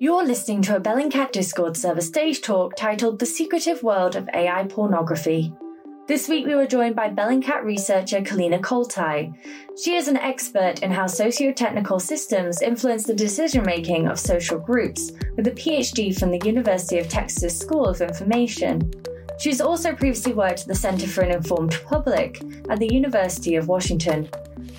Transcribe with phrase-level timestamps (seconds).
[0.00, 4.62] You're listening to a Bellingcat Discord server stage talk titled The Secretive World of AI
[4.68, 5.52] Pornography.
[6.06, 9.34] This week we were joined by Bellingcat researcher Kolina Koltai.
[9.82, 15.10] She is an expert in how socio-technical systems influence the decision making of social groups,
[15.36, 18.92] with a PhD from the University of Texas School of Information.
[19.40, 22.40] She's also previously worked at the Center for an Informed Public
[22.70, 24.30] at the University of Washington.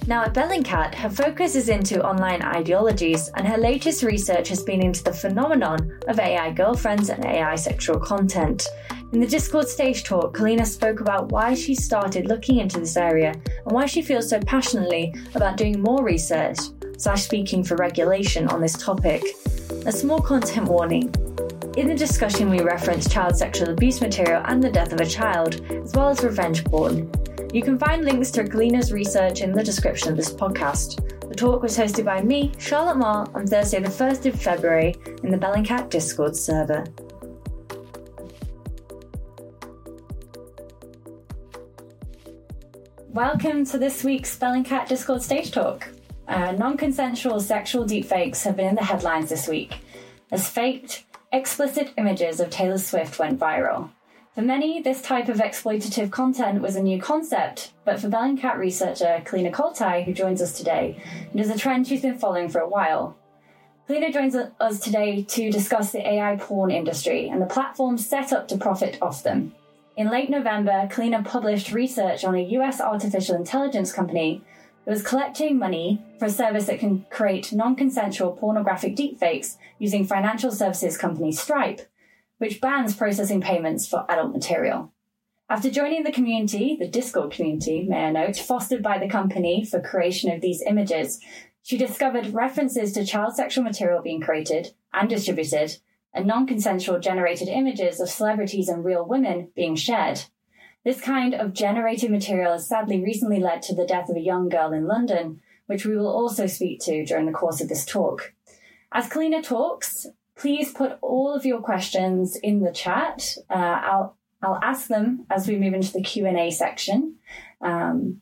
[0.07, 4.81] Now, at Bellingcat, her focus is into online ideologies, and her latest research has been
[4.81, 8.67] into the phenomenon of AI girlfriends and AI sexual content.
[9.11, 13.31] In the Discord stage talk, Kolina spoke about why she started looking into this area
[13.31, 16.59] and why she feels so passionately about doing more research
[16.97, 19.23] slash speaking for regulation on this topic.
[19.85, 21.13] A small content warning.
[21.77, 25.61] In the discussion, we reference child sexual abuse material and the death of a child,
[25.71, 27.09] as well as revenge porn.
[27.51, 31.27] You can find links to Kolina's research in the description of this podcast.
[31.27, 35.31] The talk was hosted by me, Charlotte Marr, on Thursday, the 1st of February, in
[35.31, 36.83] the Bellingcat Discord server.
[43.07, 45.89] Welcome to this week's Bellingcat Discord stage talk.
[46.27, 49.79] Uh, non consensual sexual deepfakes have been in the headlines this week
[50.31, 53.89] as faked, explicit images of Taylor Swift went viral.
[54.35, 59.23] For many, this type of exploitative content was a new concept, but for Bellingcat researcher
[59.25, 61.01] Kolina Koltai, who joins us today,
[61.33, 63.17] it is a trend she's been following for a while.
[63.89, 68.47] Kolina joins us today to discuss the AI porn industry and the platforms set up
[68.49, 69.55] to profit off them.
[69.97, 74.43] In late November, Kolina published research on a US artificial intelligence company
[74.85, 80.05] that was collecting money for a service that can create non consensual pornographic deepfakes using
[80.05, 81.81] financial services company Stripe
[82.39, 84.91] which bans processing payments for adult material.
[85.49, 89.81] After joining the community, the Discord community, may I note, fostered by the company for
[89.81, 91.19] creation of these images,
[91.63, 95.77] she discovered references to child sexual material being created and distributed,
[96.13, 100.21] and non consensual generated images of celebrities and real women being shared.
[100.85, 104.49] This kind of generated material has sadly recently led to the death of a young
[104.49, 108.33] girl in London, which we will also speak to during the course of this talk.
[108.91, 110.07] As Kolina talks,
[110.39, 113.35] please put all of your questions in the chat.
[113.49, 117.17] Uh, I'll I'll ask them as we move into the Q and A section.
[117.61, 118.21] Um,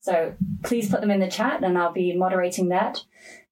[0.00, 0.34] so
[0.64, 3.04] please put them in the chat, and I'll be moderating that.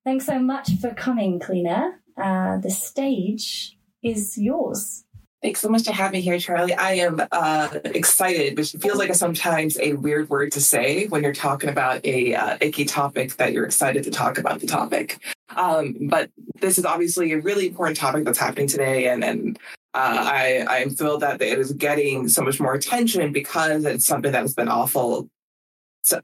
[0.05, 1.93] Thanks so much for coming, Kolina.
[2.17, 5.05] Uh, the stage is yours.
[5.43, 6.75] Thanks so much to have me here, Charlie.
[6.75, 11.23] I am uh, excited, which feels like a, sometimes a weird word to say when
[11.23, 15.21] you're talking about a uh, icky topic that you're excited to talk about the topic.
[15.57, 19.59] Um, but this is obviously a really important topic that's happening today, and and
[19.95, 24.07] uh, I I am thrilled that it is getting so much more attention because it's
[24.07, 25.29] something that has been awful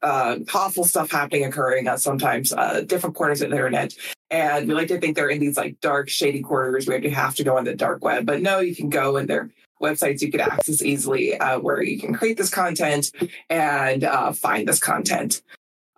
[0.03, 3.95] uh, awful stuff happening, occurring at sometimes uh, different corners of the internet.
[4.31, 7.35] And we like to think they're in these like dark, shady corners where you have
[7.37, 8.27] to go on the dark web.
[8.27, 9.51] But no, you can go in their
[9.83, 13.11] websites you can access easily uh, where you can create this content
[13.51, 15.43] and uh, find this content.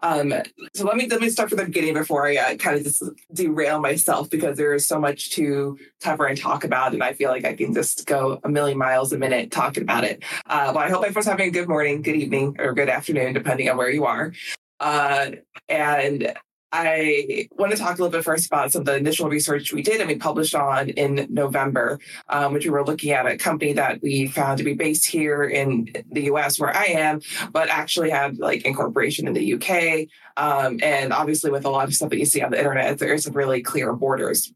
[0.06, 0.32] Um,
[0.74, 3.02] so let me let me start from the beginning before I uh, kind of just
[3.32, 7.30] derail myself because there is so much to cover and talk about, and I feel
[7.30, 10.22] like I can just go a million miles a minute talking about it.
[10.46, 13.68] Uh, well, I hope everyone's having a good morning, good evening, or good afternoon, depending
[13.68, 14.32] on where you are.
[14.78, 15.30] Uh,
[15.68, 16.34] and
[16.78, 19.82] I want to talk a little bit first about some of the initial research we
[19.82, 21.98] did and we published on in November,
[22.28, 25.44] um, which we were looking at a company that we found to be based here
[25.44, 27.20] in the US where I am,
[27.50, 30.08] but actually had like incorporation in the UK.
[30.36, 33.14] Um, and obviously, with a lot of stuff that you see on the internet, there
[33.14, 34.52] isn't really clear borders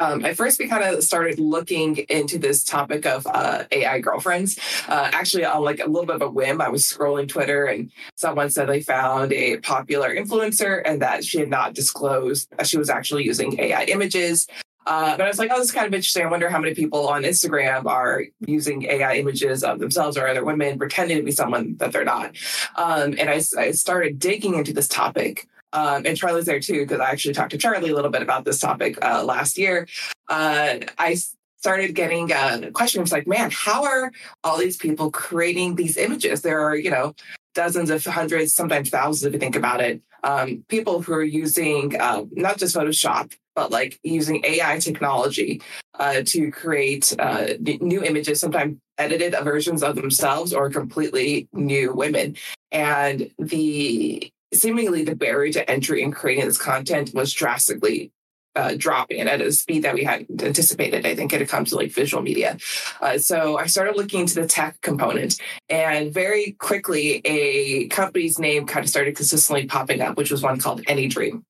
[0.00, 4.58] um, at first, we kind of started looking into this topic of uh, AI girlfriends.
[4.88, 7.90] Uh, actually, on like a little bit of a whim, I was scrolling Twitter and
[8.16, 12.78] someone said they found a popular influencer and that she had not disclosed that she
[12.78, 14.48] was actually using AI images.
[14.84, 16.24] Uh, but I was like, oh, this is kind of interesting.
[16.24, 20.44] I wonder how many people on Instagram are using AI images of themselves or other
[20.44, 22.36] women pretending to be someone that they're not.
[22.74, 25.46] Um, and I, I started digging into this topic.
[25.72, 28.44] Um, and Charlie's there too, because I actually talked to Charlie a little bit about
[28.44, 29.88] this topic uh, last year.
[30.28, 31.16] Uh, I
[31.58, 34.12] started getting uh, questions like, man, how are
[34.42, 36.42] all these people creating these images?
[36.42, 37.14] There are, you know,
[37.54, 40.02] dozens of hundreds, sometimes thousands if you think about it.
[40.24, 45.60] Um, people who are using uh, not just Photoshop, but like using AI technology
[45.98, 52.36] uh, to create uh, new images, sometimes edited versions of themselves or completely new women.
[52.70, 58.12] And the seemingly the barrier to entry in creating this content was drastically
[58.54, 61.06] uh, dropping at a speed that we hadn't anticipated.
[61.06, 62.58] I think, it comes to like visual media.
[63.00, 68.66] Uh, so I started looking into the tech component, and very quickly, a company's name
[68.66, 71.42] kind of started consistently popping up, which was one called AnyDream.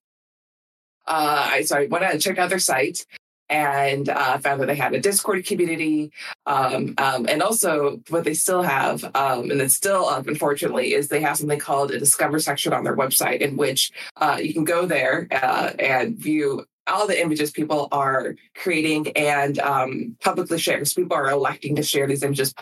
[1.07, 3.05] Uh, I so I went out and checked out their site,
[3.53, 6.11] and uh, found that they had a Discord community.
[6.47, 11.09] Um, um, and also, what they still have, um, and it's still up, unfortunately, is
[11.09, 14.65] they have something called a Discover section on their website in which uh, you can
[14.65, 20.85] go there uh, and view all the images people are creating and um, publicly share.
[20.85, 22.55] So people are electing to share these images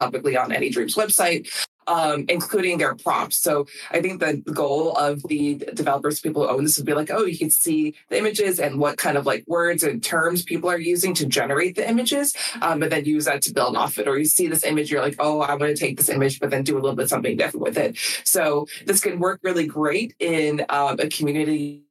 [0.00, 1.50] publicly on AnyDream's website
[1.88, 3.38] um, including their prompts.
[3.38, 7.10] So I think the goal of the developers, people who own this, would be like,
[7.10, 10.70] oh, you can see the images and what kind of like words and terms people
[10.70, 14.06] are using to generate the images, um, but then use that to build off it.
[14.06, 16.50] Or you see this image, you're like, oh, I want to take this image, but
[16.50, 17.96] then do a little bit something different with it.
[18.24, 21.87] So this can work really great in um, a community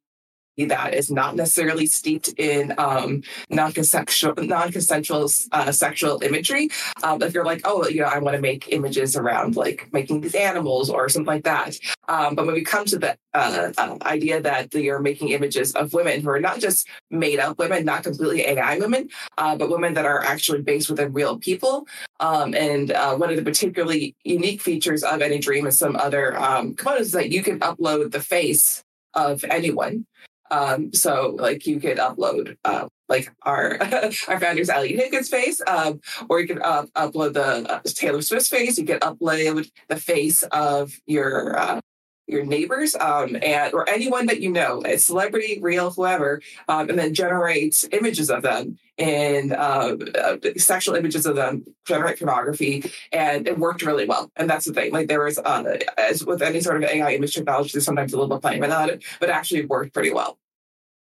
[0.65, 6.69] that is not necessarily steeped in um, non-consensual, non-consensual uh, sexual imagery.
[7.04, 10.21] Um, if you're like, oh, you know, I want to make images around like making
[10.21, 11.77] these animals or something like that.
[12.07, 15.94] Um, but when we come to the uh, uh, idea that you're making images of
[15.94, 19.94] women who are not just made up women, not completely AI women, uh, but women
[19.94, 21.86] that are actually based within real people.
[22.19, 26.74] Um, and uh, one of the particularly unique features of AnyDream and some other um,
[26.74, 28.83] components is that you can upload the face
[29.13, 30.06] of anyone.
[30.51, 33.77] Um, so like you could upload uh, like our
[34.27, 38.47] our founder's Eliot Higgins face, um, or you could uh, upload the uh, Taylor Swift
[38.47, 38.77] face.
[38.77, 41.81] You could upload the face of your uh,
[42.27, 47.00] your neighbors um, and or anyone that you know, a celebrity, real, whoever, um, and
[47.00, 53.47] then generate images of them and uh, uh, sexual images of them, generate pornography, and
[53.47, 54.31] it worked really well.
[54.35, 54.91] And that's the thing.
[54.91, 58.18] Like there was, uh, as with any sort of AI image technology, there's sometimes a
[58.18, 60.38] little bit playing without it, but it actually worked pretty well.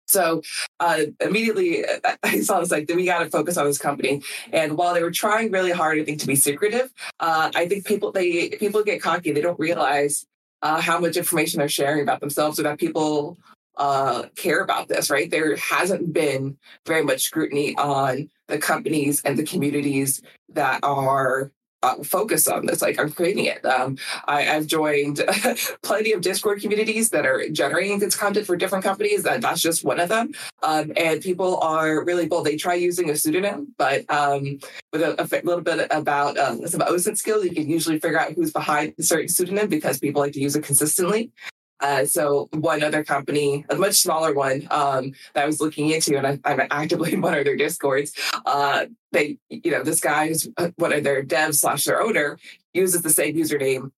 [0.08, 0.42] So
[0.80, 1.84] uh, immediately
[2.22, 4.22] I saw this like, we got to focus on this company.
[4.52, 7.86] And while they were trying really hard, I think, to be secretive, uh, I think
[7.86, 9.32] people they people get cocky.
[9.32, 10.26] They don't realize
[10.62, 13.38] uh, how much information they're sharing about themselves, or that people
[13.76, 15.10] uh, care about this.
[15.10, 15.30] Right?
[15.30, 21.52] There hasn't been very much scrutiny on the companies and the communities that are
[21.82, 22.82] uh, focus on this.
[22.82, 23.64] Like I'm creating it.
[23.64, 25.22] Um, I, have joined
[25.82, 29.24] plenty of Discord communities that are generating this content for different companies.
[29.24, 30.32] And that's just one of them.
[30.62, 32.46] Um, and people are really bold.
[32.46, 34.58] They try using a pseudonym, but um,
[34.92, 38.32] with a, a, little bit about um, some OSINT skills, you can usually figure out
[38.32, 41.30] who's behind a certain pseudonym because people like to use it consistently.
[41.80, 46.16] Uh, so one other company, a much smaller one um, that I was looking into,
[46.16, 48.12] and I, am actively in one of their discords.
[48.46, 52.38] Uh, they, you know, this guy is uh, one of their devs slash their owner
[52.74, 53.90] uses the same username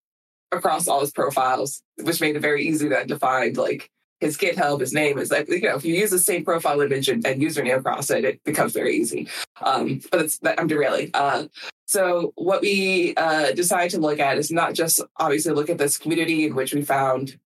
[0.53, 3.91] across all his profiles, which made it very easy then to find like
[4.21, 7.09] his GitHub, his name is like, you know, if you use the same profile image
[7.09, 9.29] and, and username across it, it becomes very easy.
[9.63, 11.11] Um, but it's, I'm derailing.
[11.15, 11.45] Uh,
[11.87, 15.97] so what we uh, decided to look at is not just obviously look at this
[15.97, 17.39] community in which we found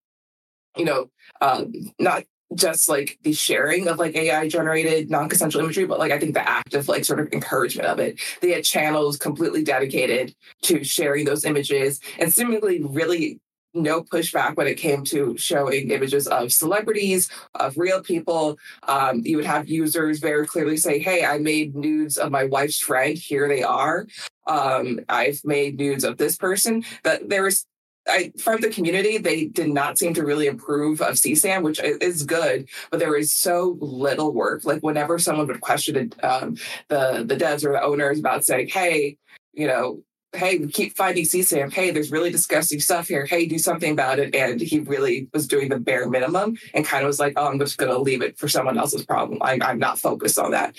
[0.76, 1.10] you know,
[1.40, 2.24] um, not
[2.54, 6.34] just like the sharing of like AI generated non consensual imagery, but like I think
[6.34, 8.20] the active like sort of encouragement of it.
[8.40, 13.40] They had channels completely dedicated to sharing those images and seemingly really
[13.74, 18.56] no pushback when it came to showing images of celebrities, of real people.
[18.86, 22.78] Um, you would have users very clearly say, Hey, I made nudes of my wife's
[22.78, 23.18] friend.
[23.18, 24.06] Here they are.
[24.46, 26.84] Um, I've made nudes of this person.
[27.02, 27.66] That there was
[28.06, 32.22] I, from the community, they did not seem to really approve of CSAM, which is
[32.22, 34.64] good, but there was so little work.
[34.64, 36.56] Like whenever someone would question um,
[36.88, 39.16] the the devs or the owners about saying, "Hey,
[39.52, 41.72] you know, hey, we keep finding CSAM.
[41.72, 43.24] Hey, there's really disgusting stuff here.
[43.24, 47.04] Hey, do something about it." And he really was doing the bare minimum and kind
[47.04, 49.38] of was like, "Oh, I'm just going to leave it for someone else's problem.
[49.42, 50.76] I'm, I'm not focused on that."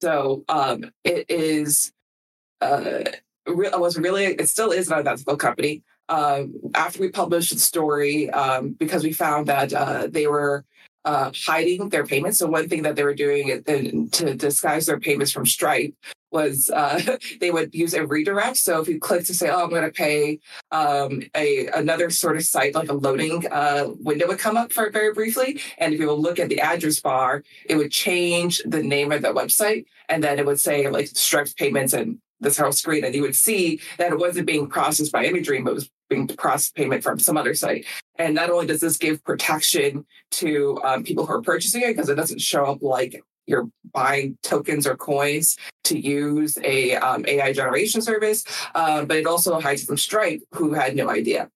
[0.00, 1.92] So um, it is.
[2.60, 3.04] Uh,
[3.46, 8.30] it was really, it still is an unethical company uh, after we published the story,
[8.30, 10.64] um, because we found that uh, they were
[11.04, 12.38] uh, hiding their payments.
[12.38, 15.94] So one thing that they were doing to disguise their payments from Stripe
[16.30, 18.56] was uh, they would use a redirect.
[18.58, 22.36] So if you click to say, "Oh, I'm going to pay," um, a another sort
[22.36, 26.00] of site like a loading uh, window would come up for very briefly, and if
[26.00, 29.86] you will look at the address bar, it would change the name of the website,
[30.08, 33.36] and then it would say like Stripe payments and this whole screen, and you would
[33.36, 37.36] see that it wasn't being processed by Imagery, but was being processed payment from some
[37.36, 37.86] other site.
[38.16, 42.08] And not only does this give protection to um, people who are purchasing it because
[42.08, 47.52] it doesn't show up like you're buying tokens or coins to use a um, AI
[47.52, 51.50] generation service, uh, but it also hides from Stripe, who had no idea.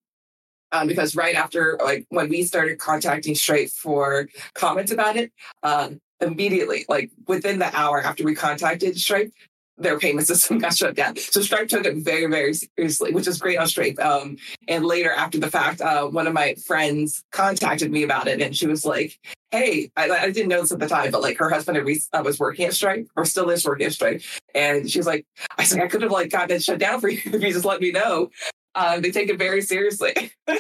[0.73, 5.31] Um, because right after, like when we started contacting Stripe for comments about it,
[5.63, 5.91] uh,
[6.23, 9.33] immediately, like within the hour after we contacted Stripe,
[9.79, 11.17] their payment system got shut down.
[11.17, 13.99] So Stripe took it very, very seriously, which is great on Stripe.
[13.99, 14.37] Um,
[14.69, 18.57] and later, after the fact, uh, one of my friends contacted me about it, and
[18.57, 19.19] she was like,
[19.53, 22.39] hey, I, I, didn't know this at the time, but like her husband uh, was
[22.39, 24.23] working at Stripe or still is working at Stripe.
[24.55, 25.27] And she was like,
[25.59, 27.67] I said, I could have like gotten it shut down for you if you just
[27.67, 28.31] let me know.
[28.75, 30.15] Uh, they take it very seriously.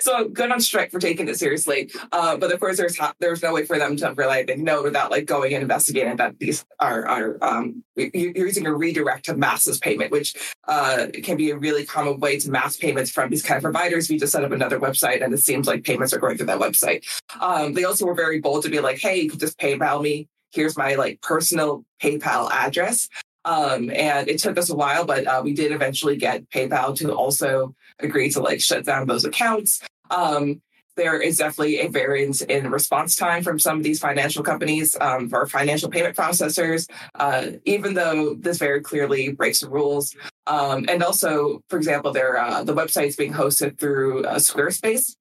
[0.00, 1.90] so good on Stripe for taking it seriously.
[2.12, 4.82] Uh, but of course, there's ha- there's no way for them to really they know
[4.82, 9.36] without like going and investigating that these are are um, you're using a redirect to
[9.36, 10.34] masses payment, which
[10.68, 14.08] uh, can be a really common way to mass payments from these kind of providers.
[14.08, 16.60] We just set up another website, and it seems like payments are going through that
[16.60, 17.04] website.
[17.40, 20.28] Um, they also were very bold to be like, "Hey, you can just PayPal me."
[20.50, 23.08] Here's my like personal PayPal address.
[23.44, 27.12] Um, and it took us a while, but uh, we did eventually get PayPal to
[27.12, 29.80] also agree to like shut down those accounts.
[30.10, 30.60] Um,
[30.98, 35.30] there is definitely a variance in response time from some of these financial companies um,
[35.32, 40.14] or financial payment processors, uh, even though this very clearly breaks the rules.
[40.48, 45.14] Um, and also, for example, their uh, the is being hosted through uh, Squarespace,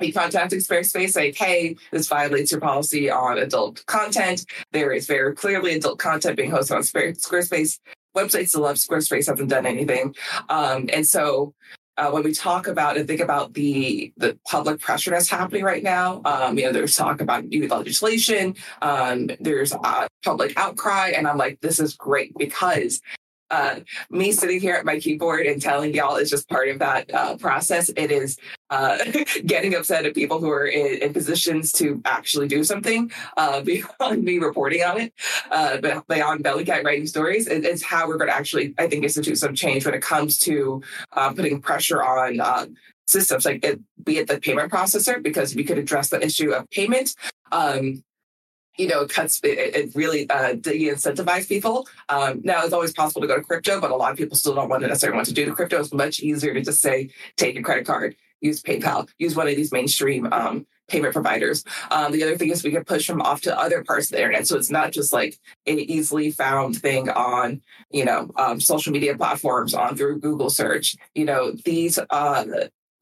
[0.00, 4.44] we contacted Squarespace saying, hey, this violates your policy on adult content.
[4.72, 7.78] There is very clearly adult content being hosted on Squarespace.
[8.16, 10.14] Websites still love Squarespace, haven't done anything.
[10.48, 11.54] Um, and so
[11.98, 15.82] uh, when we talk about and think about the the public pressure that's happening right
[15.82, 21.26] now, um, you know, there's talk about new legislation, um, there's uh, public outcry, and
[21.26, 23.00] I'm like, this is great because
[23.50, 27.12] uh, me sitting here at my keyboard and telling y'all is just part of that
[27.12, 27.88] uh, process.
[27.90, 28.38] It is
[28.70, 28.98] uh,
[29.46, 34.24] getting upset at people who are in, in positions to actually do something uh, beyond
[34.24, 35.12] me reporting on it,
[35.50, 37.46] uh, but beyond Bellingcat writing stories.
[37.46, 40.38] It, it's how we're going to actually, I think, institute some change when it comes
[40.40, 42.76] to uh, putting pressure on
[43.06, 46.68] systems like it, be it the payment processor, because we could address the issue of
[46.70, 47.14] payment.
[47.52, 48.02] Um,
[48.76, 51.86] you know, cuts it, it really uh, de-incentivize people.
[52.08, 54.54] Um, now it's always possible to go to crypto, but a lot of people still
[54.54, 55.80] don't want to necessarily want to do the crypto.
[55.80, 59.56] It's much easier to just say, take a credit card, use PayPal, use one of
[59.56, 61.64] these mainstream um, payment providers.
[61.90, 64.18] Um, the other thing is we can push them off to other parts of the
[64.18, 68.92] internet, so it's not just like an easily found thing on you know um, social
[68.92, 70.96] media platforms, on through Google search.
[71.14, 72.44] You know these uh,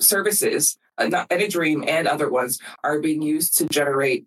[0.01, 0.79] services.
[0.97, 4.27] Uh, not Dream and other ones are being used to generate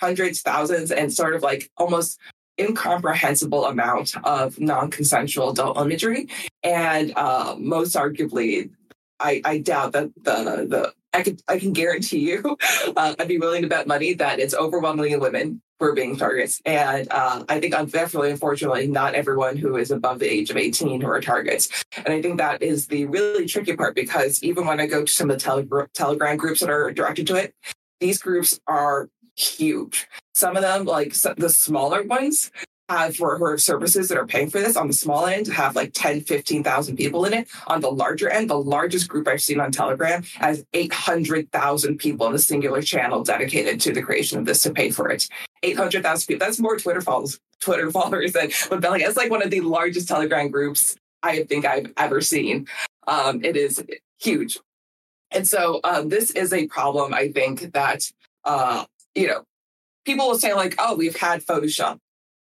[0.00, 2.18] hundreds, thousands, and sort of like almost
[2.58, 6.28] incomprehensible amount of non-consensual adult imagery.
[6.62, 8.70] And uh, most arguably,
[9.18, 12.56] I, I, doubt that the the I can I can guarantee you,
[12.96, 16.60] uh, I'd be willing to bet money that it's overwhelmingly women who are being targets.
[16.64, 21.00] And uh, I think, definitely, unfortunately, not everyone who is above the age of 18
[21.00, 21.84] who are targets.
[21.96, 25.12] And I think that is the really tricky part because even when I go to
[25.12, 27.54] some of the tele- Telegram groups that are directed to it,
[27.98, 29.08] these groups are
[29.40, 30.08] huge.
[30.34, 32.50] Some of them, like the smaller ones,
[32.90, 35.92] have for her services that are paying for this on the small end have like
[35.94, 37.48] 10, 15,000 people in it.
[37.68, 42.34] On the larger end, the largest group I've seen on Telegram has 800,000 people in
[42.34, 45.28] a singular channel dedicated to the creation of this to pay for it.
[45.62, 46.44] 800,000 people.
[46.44, 49.02] That's more Twitter followers, Twitter followers than what Belly.
[49.02, 52.66] It's like one of the largest Telegram groups I think I've ever seen.
[53.06, 53.84] Um, it is
[54.18, 54.58] huge.
[55.30, 58.10] And so um, this is a problem, I think, that
[58.44, 59.44] uh, you know,
[60.04, 61.98] people will say like, "Oh, we've had Photoshop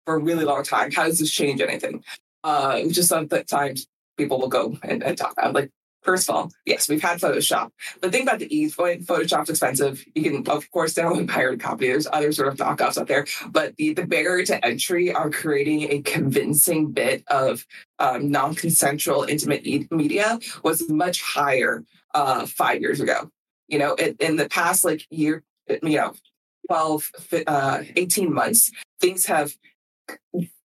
[0.05, 0.91] for a really long time.
[0.91, 2.03] How does this change anything?"
[2.43, 5.71] Uh, just sometimes people will go and, and talk about like.
[6.03, 7.71] First of all, yes, we've had Photoshop.
[7.99, 10.05] but think about the ease point, Photoshop's expensive.
[10.15, 11.87] You can, of course, download and pirate copy.
[11.87, 15.91] There's other sort of knockoffs out there, but the, the barrier to entry on creating
[15.91, 17.65] a convincing bit of
[17.99, 21.83] um, non-consensual intimate media was much higher
[22.13, 23.29] uh, five years ago.
[23.67, 26.13] You know, in, in the past like year, you know,
[26.67, 27.11] 12,
[27.47, 29.55] uh, 18 months, things have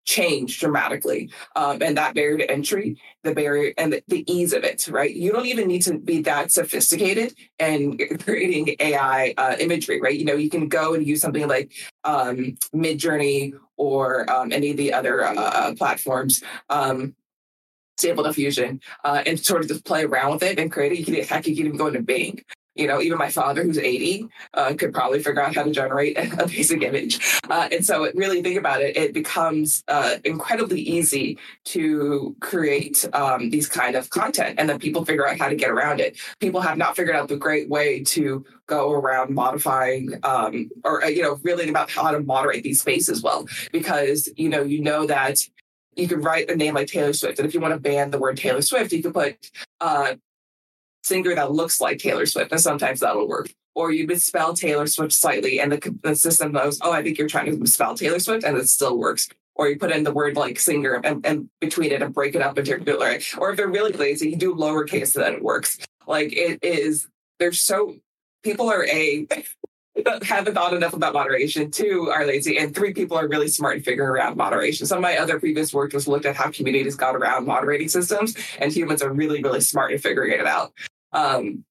[0.03, 1.29] changed dramatically.
[1.55, 5.13] Um, and that barrier to entry, the barrier and the, the, ease of it, right?
[5.13, 10.17] You don't even need to be that sophisticated and creating AI uh, imagery, right?
[10.17, 11.71] You know, you can go and use something like
[12.03, 16.43] um, Midjourney or um, any of the other uh, uh platforms.
[16.69, 17.15] Um,
[17.97, 20.97] Stable Diffusion, uh, and sort of just play around with it and create it.
[20.97, 22.43] You can, heck, you can even go into Bing
[22.75, 26.17] you know, even my father, who's 80, uh, could probably figure out how to generate
[26.39, 27.19] a basic image.
[27.49, 33.49] Uh, and so, really think about it, it becomes uh, incredibly easy to create um,
[33.49, 36.17] these kind of content, and then people figure out how to get around it.
[36.39, 41.07] People have not figured out the great way to go around modifying, um, or uh,
[41.07, 45.05] you know, really about how to moderate these spaces well, because you know, you know
[45.05, 45.39] that
[45.95, 48.19] you can write a name like Taylor Swift, and if you want to ban the
[48.19, 49.51] word Taylor Swift, you can put
[49.81, 50.15] uh,
[51.03, 53.53] singer that looks like Taylor Swift, and sometimes that'll work.
[53.73, 57.29] Or you misspell Taylor Swift slightly, and the, the system knows, oh, I think you're
[57.29, 59.29] trying to misspell Taylor Swift, and it still works.
[59.55, 62.41] Or you put in the word like singer and, and between it and break it
[62.41, 65.77] up into like, or if they're really lazy, you do lowercase, so that it works.
[66.07, 67.07] Like it is,
[67.39, 67.95] there's so
[68.43, 69.27] people are a
[70.23, 73.83] haven't thought enough about moderation, two are lazy, and three people are really smart in
[73.83, 74.85] figuring around moderation.
[74.85, 78.35] Some of my other previous work was looked at how communities got around moderating systems,
[78.59, 80.71] and humans are really, really smart in figuring it out.
[81.13, 81.65] Um,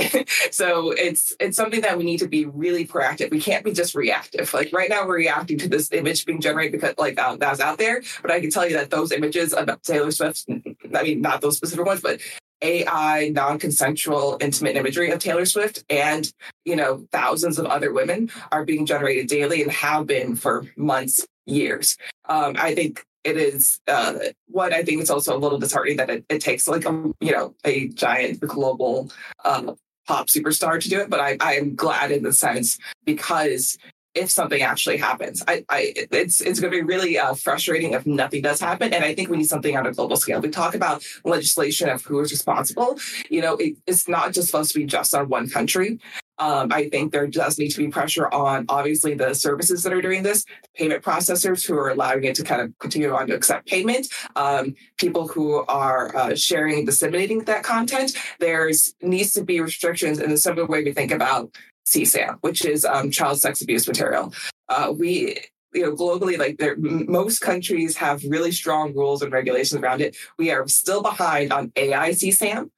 [0.50, 3.30] so it's it's something that we need to be really proactive.
[3.30, 4.52] We can't be just reactive.
[4.54, 7.78] Like right now, we're reacting to this image being generated because like um, that's out
[7.78, 8.02] there.
[8.22, 11.56] But I can tell you that those images about Taylor Swift, I mean, not those
[11.56, 12.20] specific ones, but
[12.62, 16.30] AI non-consensual intimate imagery of Taylor Swift and
[16.64, 21.26] you know thousands of other women are being generated daily and have been for months,
[21.46, 21.96] years.
[22.28, 24.14] Um, I think it is uh,
[24.46, 27.32] what I think it's also a little disheartening that it, it takes like a you
[27.32, 29.10] know a giant global
[29.44, 29.74] uh,
[30.06, 31.10] pop superstar to do it.
[31.10, 33.76] But I I am glad in the sense because
[34.14, 35.42] if something actually happens.
[35.46, 38.92] I, I it's it's going to be really uh, frustrating if nothing does happen.
[38.92, 40.40] And I think we need something on a global scale.
[40.40, 42.98] We talk about legislation of who is responsible.
[43.28, 46.00] You know, it, it's not just supposed to be just on one country.
[46.40, 50.00] Um, I think there does need to be pressure on obviously the services that are
[50.00, 53.68] doing this, payment processors who are allowing it to kind of continue on to accept
[53.68, 58.16] payment, um, people who are uh, sharing and disseminating that content.
[58.38, 61.54] There's needs to be restrictions in the similar way we think about
[61.86, 64.32] CSAM, which is um, child sex abuse material.
[64.70, 65.36] Uh, we
[65.72, 70.16] you know globally like there most countries have really strong rules and regulations around it
[70.36, 72.70] we are still behind on ai csam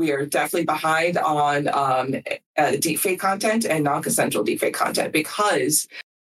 [0.00, 2.14] we are definitely behind on um,
[2.56, 5.86] uh, deepfake content and non-consensual deepfake content because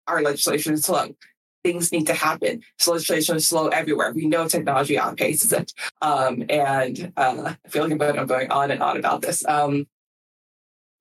[0.08, 1.16] our legislation is slow.
[1.64, 2.62] Things need to happen.
[2.78, 4.12] So legislation is slow everywhere.
[4.14, 5.72] We know technology outpaces it.
[6.02, 9.46] Um, and uh, I feel like I'm going on and on about this.
[9.48, 9.88] Um,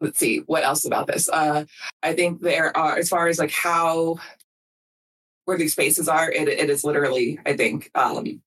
[0.00, 1.28] let's see what else about this.
[1.28, 1.64] Uh,
[2.00, 4.19] I think there are, as far as like how
[5.47, 8.40] where these spaces are, it, it is literally, I think, um,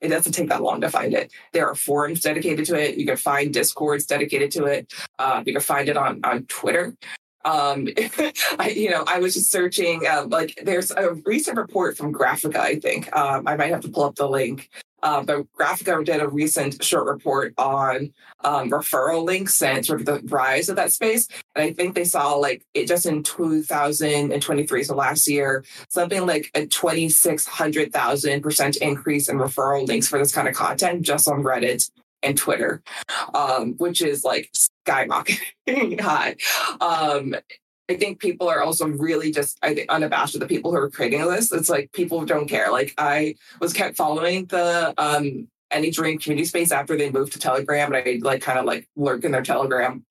[0.00, 1.32] it doesn't take that long to find it.
[1.52, 2.96] There are forums dedicated to it.
[2.96, 4.92] You can find discords dedicated to it.
[5.18, 6.96] Uh, you can find it on on Twitter.
[7.44, 7.88] Um,
[8.58, 10.06] I, you know, I was just searching.
[10.06, 12.56] Uh, like, there's a recent report from Graphika.
[12.56, 14.68] I think um, I might have to pull up the link
[15.02, 18.12] uh, but Graphika did a recent short report on
[18.44, 21.26] um, referral links and sort of the rise of that space.
[21.54, 26.50] And I think they saw like it just in 2023, so last year, something like
[26.54, 31.90] a 2,600,000% increase in referral links for this kind of content just on Reddit
[32.22, 32.82] and Twitter,
[33.34, 34.50] um, which is like
[34.86, 36.36] skyrocketing high.
[36.80, 37.36] Um,
[37.88, 40.90] I think people are also really just I think unabashed with the people who are
[40.90, 41.52] creating this.
[41.52, 42.70] It's like people don't care.
[42.70, 47.92] Like I was kept following the um AnyDream community space after they moved to Telegram,
[47.92, 50.04] and I like kind of like lurk in their Telegram,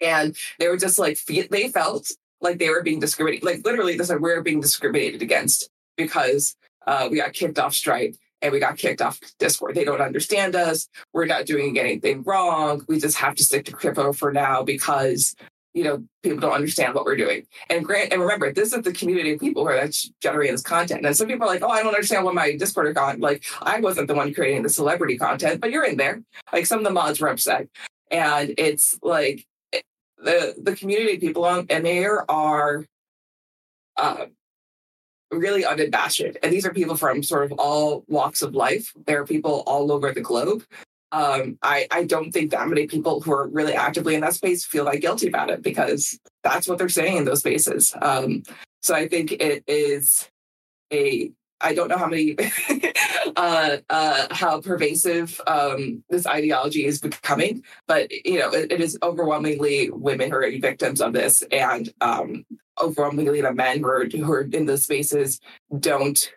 [0.00, 2.08] and they were just like they felt
[2.40, 3.44] like they were being discriminated.
[3.44, 8.16] Like literally, they said we're being discriminated against because uh, we got kicked off Stripe
[8.42, 9.74] and we got kicked off Discord.
[9.74, 10.88] They don't understand us.
[11.12, 12.84] We're not doing anything wrong.
[12.88, 15.34] We just have to stick to crypto for now because
[15.74, 17.46] you know, people don't understand what we're doing.
[17.70, 19.88] And grant and remember, this is the community of people who are
[20.20, 21.04] generating this content.
[21.06, 23.20] And some people are like, oh, I don't understand what my Discord got.
[23.20, 26.22] Like, I wasn't the one creating the celebrity content, but you're in there.
[26.52, 27.68] Like some of the mods were upset.
[28.10, 29.46] And it's like
[30.18, 32.84] the the community people on and there are
[33.96, 34.26] uh,
[35.30, 36.20] really unabashed.
[36.42, 38.92] And these are people from sort of all walks of life.
[39.06, 40.64] There are people all over the globe
[41.12, 44.64] um, I, I don't think that many people who are really actively in that space
[44.64, 47.94] feel that guilty about it because that's what they're saying in those spaces.
[48.00, 48.42] Um,
[48.80, 50.28] so I think it is
[50.92, 51.30] a
[51.64, 52.36] I don't know how many
[53.36, 58.98] uh, uh, how pervasive um, this ideology is becoming, but you know it, it is
[59.02, 62.44] overwhelmingly women who are victims of this, and um,
[62.82, 65.40] overwhelmingly the men who are, who are in those spaces
[65.78, 66.32] don't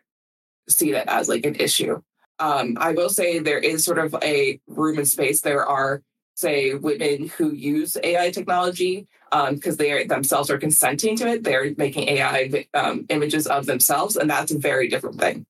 [0.69, 1.99] see that as like an issue.
[2.39, 5.41] Um, I will say there is sort of a room and space.
[5.41, 6.01] There are,
[6.35, 11.43] say, women who use AI technology because um, they themselves are consenting to it.
[11.43, 15.45] They're making AI um, images of themselves, and that's a very different thing,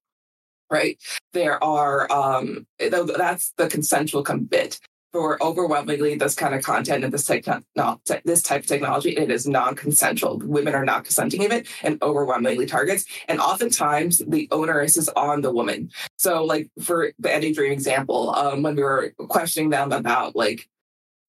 [0.70, 0.98] right?
[1.34, 4.80] There are um, that's the consensual bit
[5.16, 9.32] for overwhelmingly this kind of content and this type, not, this type of technology, it
[9.32, 10.40] is non-consensual.
[10.40, 13.06] Women are not consenting of it and overwhelmingly targets.
[13.30, 15.90] And oftentimes the onus is on the woman.
[16.18, 20.68] So like for the AnyDream example, um, when we were questioning them about like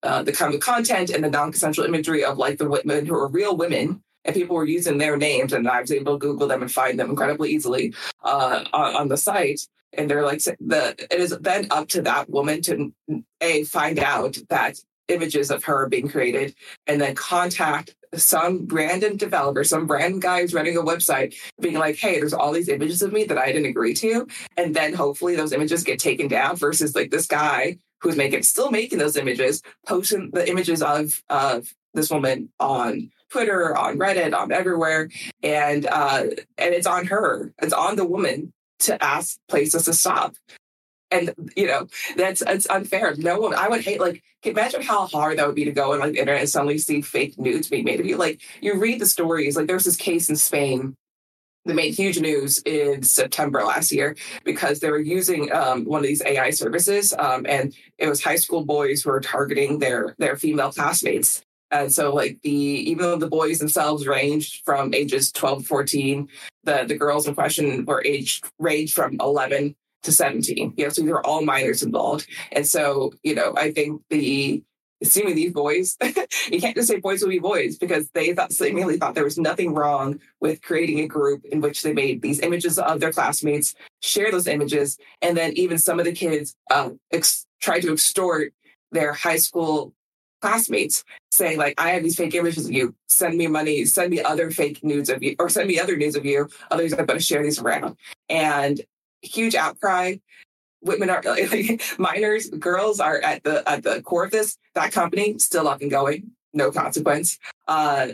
[0.02, 3.28] uh, the kind of content and the non-consensual imagery of like the women who are
[3.28, 6.62] real women and people were using their names and I was able to Google them
[6.62, 7.94] and find them incredibly easily
[8.24, 9.60] uh, on, on the site
[9.96, 12.92] and they're like the it is then up to that woman to
[13.40, 14.78] a find out that
[15.08, 16.54] images of her are being created
[16.86, 21.96] and then contact some random developer, some random guy who's running a website, being like,
[21.96, 24.26] hey, there's all these images of me that I didn't agree to.
[24.56, 28.70] And then hopefully those images get taken down versus like this guy who's making still
[28.70, 34.52] making those images, posting the images of of this woman on Twitter, on Reddit, on
[34.52, 35.08] everywhere,
[35.42, 36.24] and uh,
[36.58, 40.34] and it's on her, it's on the woman to ask places to stop.
[41.10, 41.86] And you know
[42.16, 43.14] that's it's unfair.
[43.16, 46.00] No one, I would hate like imagine how hard that would be to go on
[46.00, 48.16] like the internet and suddenly see fake nudes being made of you.
[48.16, 49.56] Like you read the stories.
[49.56, 50.96] Like there's this case in Spain
[51.66, 56.06] that made huge news in September last year because they were using um, one of
[56.06, 60.36] these AI services, um, and it was high school boys who were targeting their their
[60.36, 61.42] female classmates.
[61.70, 66.28] And so, like the even though the boys themselves ranged from ages 12 to 14,
[66.64, 69.74] the the girls in question were aged ranged from 11
[70.04, 70.74] to 17.
[70.76, 72.28] You know, so these were all minors involved.
[72.52, 74.62] And so, you know, I think the
[75.02, 75.96] assuming these boys,
[76.50, 79.38] you can't just say boys will be boys because they thought seemingly thought there was
[79.38, 83.74] nothing wrong with creating a group in which they made these images of their classmates,
[84.00, 88.54] share those images, and then even some of the kids uh, ex- tried to extort
[88.92, 89.92] their high school
[90.40, 92.94] classmates saying like i have these fake images of you.
[93.08, 96.16] Send me money send me other fake nudes of you or send me other nudes
[96.16, 96.48] of you.
[96.70, 97.96] Others i'm going to share these around.
[98.28, 98.80] And
[99.22, 100.16] huge outcry.
[100.82, 104.56] Women are like, minors girls are at the at the core of this.
[104.74, 106.30] That company still up and going.
[106.52, 107.38] No consequence.
[107.66, 108.08] Uh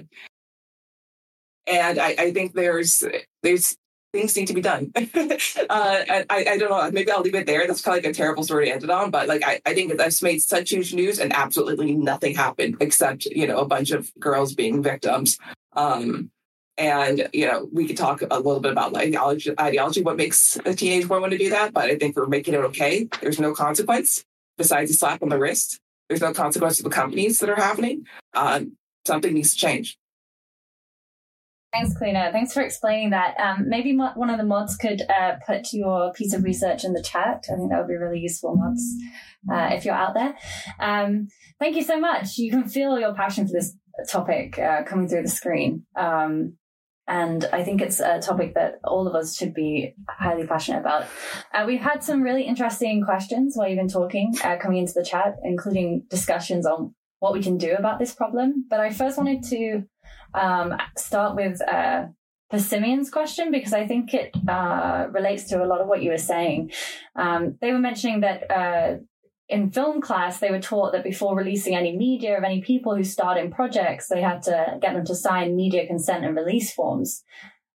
[1.66, 3.02] and I, I think there's
[3.42, 3.76] there's
[4.12, 4.92] things need to be done.
[4.96, 5.00] uh,
[5.70, 6.90] I, I don't know.
[6.90, 7.66] Maybe I'll leave it there.
[7.66, 9.10] That's probably like a terrible story to end it on.
[9.10, 13.24] But like, I, I think that's made such huge news and absolutely nothing happened except,
[13.26, 15.38] you know, a bunch of girls being victims.
[15.74, 16.30] Um,
[16.76, 20.74] and, you know, we could talk a little bit about ideology, ideology, what makes a
[20.74, 21.72] teenage boy want to do that.
[21.72, 23.08] But I think we're making it okay.
[23.20, 24.24] There's no consequence
[24.58, 25.80] besides a slap on the wrist.
[26.08, 28.06] There's no consequence to the companies that are happening.
[28.34, 29.98] Um, something needs to change.
[31.72, 32.30] Thanks, Kolina.
[32.32, 33.34] Thanks for explaining that.
[33.40, 36.92] Um, maybe mo- one of the mods could uh, put your piece of research in
[36.92, 37.46] the chat.
[37.50, 38.94] I think that would be really useful, mods,
[39.50, 40.34] uh, if you're out there.
[40.78, 42.36] Um, thank you so much.
[42.36, 43.74] You can feel your passion for this
[44.10, 45.86] topic uh, coming through the screen.
[45.96, 46.58] Um,
[47.08, 51.06] and I think it's a topic that all of us should be highly passionate about.
[51.54, 55.04] Uh, we've had some really interesting questions while you've been talking uh, coming into the
[55.04, 58.66] chat, including discussions on what we can do about this problem.
[58.68, 59.84] But I first wanted to
[60.34, 62.06] um, start with uh,
[63.10, 66.72] question because I think it uh, relates to a lot of what you were saying.
[67.16, 68.96] Um, they were mentioning that uh,
[69.48, 73.04] in film class, they were taught that before releasing any media of any people who
[73.04, 77.22] starred in projects, they had to get them to sign media consent and release forms.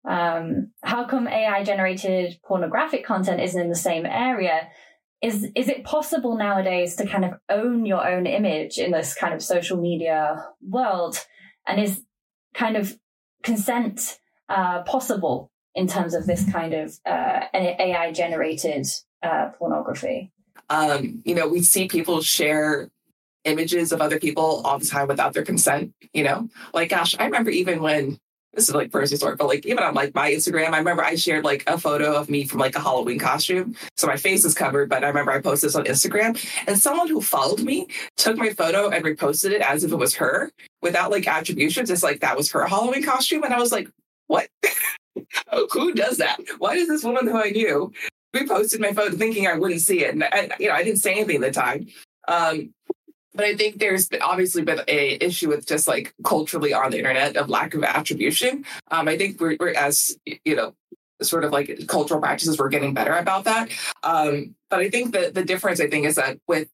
[0.07, 4.67] Um, how come AI generated pornographic content isn't in the same area?
[5.21, 9.33] Is is it possible nowadays to kind of own your own image in this kind
[9.33, 11.25] of social media world?
[11.65, 12.03] And is
[12.53, 12.97] kind of
[13.43, 18.85] consent uh, possible in terms of this kind of uh, AI generated
[19.21, 20.31] uh, pornography?
[20.69, 22.89] Um, you know, we see people share
[23.43, 25.93] images of other people all the time without their consent.
[26.13, 28.19] You know, like gosh, I remember even when
[28.53, 31.15] this is like personal story, but like even on like my Instagram, I remember I
[31.15, 33.75] shared like a photo of me from like a Halloween costume.
[33.97, 36.37] So my face is covered, but I remember I posted this on Instagram
[36.67, 40.15] and someone who followed me took my photo and reposted it as if it was
[40.15, 41.89] her without like attributions.
[41.89, 43.43] It's like that was her Halloween costume.
[43.43, 43.89] And I was like,
[44.27, 44.47] what?
[45.71, 46.39] who does that?
[46.59, 47.91] Why does this woman who I knew
[48.35, 50.13] reposted my photo thinking I wouldn't see it?
[50.13, 51.87] And I, you know, I didn't say anything at the time.
[52.27, 52.73] Um,
[53.33, 57.35] but I think there's obviously been a issue with just like culturally on the internet
[57.35, 58.65] of lack of attribution.
[58.91, 60.75] Um, I think we're, we're, as you know,
[61.21, 63.69] sort of like cultural practices, we're getting better about that.
[64.03, 66.69] Um, but I think that the difference, I think, is that with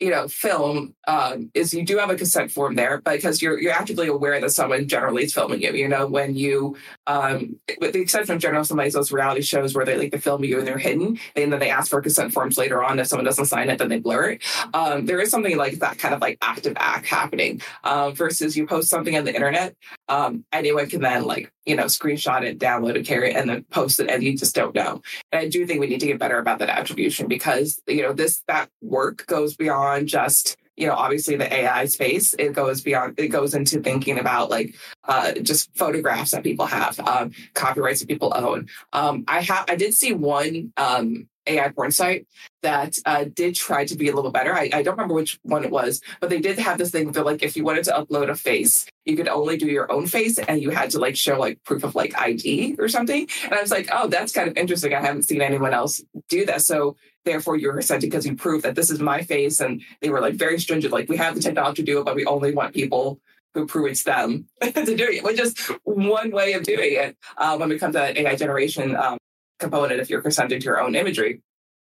[0.00, 3.72] you know, film um, is you do have a consent form there because you're you're
[3.72, 5.72] actively aware that someone generally is filming you.
[5.72, 9.74] You know, when you, um, with the exception of general some of those reality shows
[9.74, 12.32] where they like to film you and they're hidden, and then they ask for consent
[12.32, 12.98] forms later on.
[12.98, 14.42] If someone doesn't sign it, then they blur it.
[14.72, 18.66] Um, there is something like that kind of like active act happening uh, versus you
[18.66, 19.76] post something on the internet,
[20.10, 23.64] um, anyone can then like you know screenshot it, download it, carry it, and then
[23.70, 25.00] post it, and you just don't know.
[25.32, 28.12] And I do think we need to get better about that attribution because you know
[28.12, 33.14] this that work goes beyond just you know obviously the ai space it goes beyond
[33.18, 38.08] it goes into thinking about like uh, just photographs that people have um, copyrights that
[38.08, 42.26] people own um, i have i did see one um, AI porn site
[42.62, 44.54] that uh, did try to be a little better.
[44.54, 47.24] I, I, don't remember which one it was, but they did have this thing that
[47.24, 50.38] like if you wanted to upload a face, you could only do your own face
[50.38, 53.26] and you had to like show like proof of like ID or something.
[53.44, 54.94] And I was like, oh, that's kind of interesting.
[54.94, 56.62] I haven't seen anyone else do that.
[56.62, 59.60] So therefore you're consenting because you prove that this is my face.
[59.60, 62.16] And they were like very stringent, like we have the technology to do it, but
[62.16, 63.20] we only want people
[63.54, 67.56] who prove it's them to do it, which is one way of doing it uh,
[67.56, 68.94] when it comes to AI generation.
[68.94, 69.18] Um,
[69.60, 71.42] component if you're presenting to your own imagery.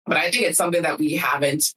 [0.05, 1.73] But I think it's something that we haven't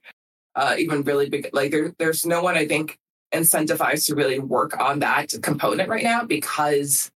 [0.55, 2.97] uh, even really big, like there, there's no one I think
[3.33, 7.11] incentivized to really work on that component right now because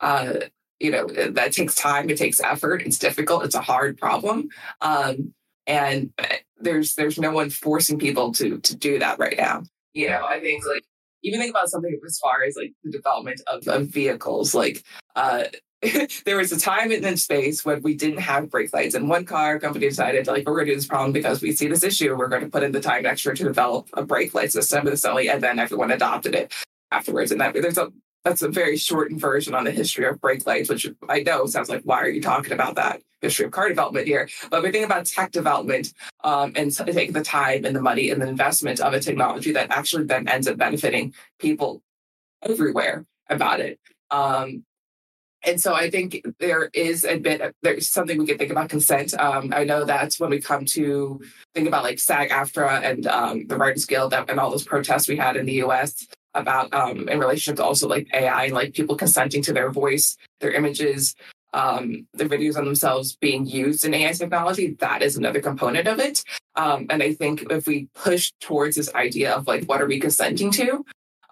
[0.00, 0.34] uh,
[0.80, 4.48] you know that takes time, it takes effort, it's difficult, it's a hard problem,
[4.80, 5.34] um,
[5.66, 6.12] and
[6.60, 9.62] there's there's no one forcing people to to do that right now.
[9.92, 10.84] You know, I think like
[11.22, 14.82] even think about something as far as like the development of, of vehicles, like
[15.16, 15.44] uh,
[16.24, 19.60] there was a time in space when we didn't have brake lights, and one car
[19.60, 22.16] company decided, like, we're going to do this problem because we see this issue.
[22.16, 25.04] We're going to put in the time extra to develop a brake light system with
[25.04, 26.52] and then everyone adopted it
[26.90, 27.30] afterwards.
[27.30, 27.92] And that there's a
[28.24, 31.68] that's a very shortened version on the history of brake lights, which I know sounds
[31.68, 34.28] like why are you talking about that history of car development here?
[34.50, 35.92] But we think about tech development
[36.24, 39.70] um, and taking the time and the money and the investment of a technology that
[39.70, 41.82] actually then ends up benefiting people
[42.42, 43.78] everywhere about it.
[44.10, 44.64] Um,
[45.44, 49.14] and so I think there is a bit, there's something we can think about consent.
[49.18, 51.20] Um, I know that when we come to
[51.54, 55.16] think about like SAG AFTRA and um, the Writers Guild and all those protests we
[55.16, 58.96] had in the US about um, in relationship to also like AI and like people
[58.96, 61.14] consenting to their voice, their images,
[61.54, 65.98] um, the videos on themselves being used in AI technology, that is another component of
[65.98, 66.22] it.
[66.56, 70.00] Um, and I think if we push towards this idea of like, what are we
[70.00, 70.84] consenting to?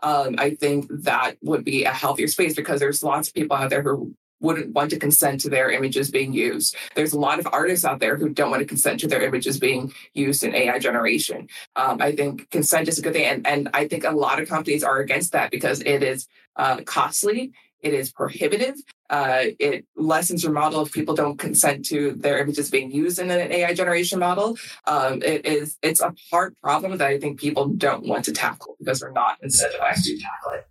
[0.07, 3.71] Um, I think that would be a healthier space because there's lots of people out
[3.71, 6.77] there who wouldn't want to consent to their images being used.
[6.95, 9.59] There's a lot of artists out there who don't want to consent to their images
[9.59, 11.49] being used in AI generation.
[11.75, 13.25] Um, I think consent is a good thing.
[13.25, 16.83] And, and I think a lot of companies are against that because it is uh,
[16.85, 18.75] costly it is prohibitive.
[19.09, 23.31] Uh, it lessens your model if people don't consent to their images being used in
[23.31, 24.57] an AI generation model.
[24.87, 28.77] Um, it is it's a hard problem that I think people don't want to tackle
[28.79, 30.67] because they're not incentivized to tackle it.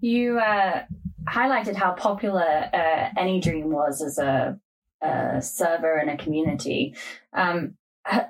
[0.00, 0.84] You uh,
[1.28, 4.58] highlighted how popular uh, AnyDream was as a,
[5.02, 6.94] a, server and a community.
[7.32, 7.74] Um,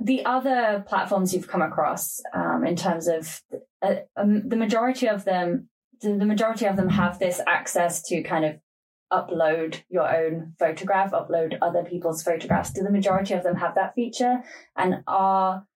[0.01, 3.43] the other platforms you've come across um, in terms of
[3.83, 5.69] uh, um, the majority of them
[6.00, 8.60] the majority of them have this access to kind of
[9.12, 12.72] upload your own photograph, upload other people's photographs.
[12.72, 14.42] Do the majority of them have that feature?
[14.76, 15.66] And are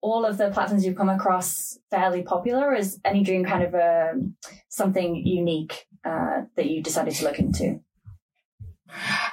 [0.00, 2.74] all of the platforms you've come across fairly popular?
[2.74, 4.34] is AnyDream kind of a, um,
[4.68, 7.80] something unique uh, that you decided to look into?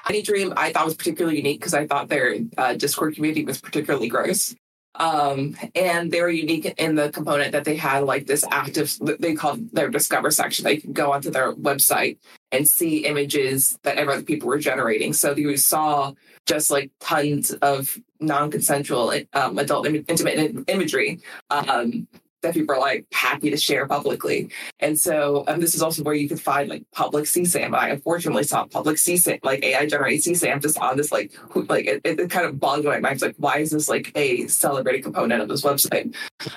[0.06, 4.08] AnyDream I thought was particularly unique because I thought their uh, Discord community was particularly
[4.08, 4.56] gross.
[4.96, 9.34] Um, and they were unique in the component that they had like this active, they
[9.34, 10.66] called their discover section.
[10.66, 12.18] They could go onto their website
[12.52, 15.14] and see images that other people were generating.
[15.14, 16.14] So you saw
[16.46, 22.08] just like tons of non-consensual um, adult Im- intimate imagery um,
[22.42, 24.50] that people are like happy to share publicly.
[24.80, 27.76] And so um, this is also where you could find like public CSAM.
[27.76, 32.02] I unfortunately saw public CSAM, like AI generated CSAM just on this like, like it,
[32.04, 33.14] it kind of bogged my mind.
[33.14, 36.16] It's like, why is this like a celebrated component of this website?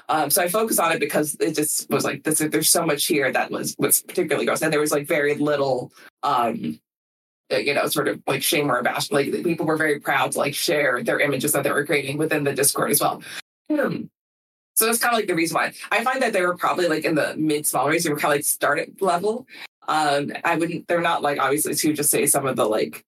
[0.09, 3.07] Um, so I focused on it because it just was like, this, there's so much
[3.07, 4.63] here that was, was particularly gross.
[4.63, 5.93] And there was like very little,
[6.23, 6.81] um,
[7.53, 9.13] uh, you know, sort of like shame or abashment.
[9.13, 12.45] Like people were very proud to like share their images that they were creating within
[12.45, 13.23] the Discord as well.
[13.71, 14.05] Hmm.
[14.75, 17.05] So that's kind of like the reason why I find that they were probably like
[17.05, 18.05] in the mid small range.
[18.05, 19.47] They were kind of like startup level.
[19.89, 20.89] Um, I wouldn't.
[20.89, 23.05] They're not like obviously to just say some of the like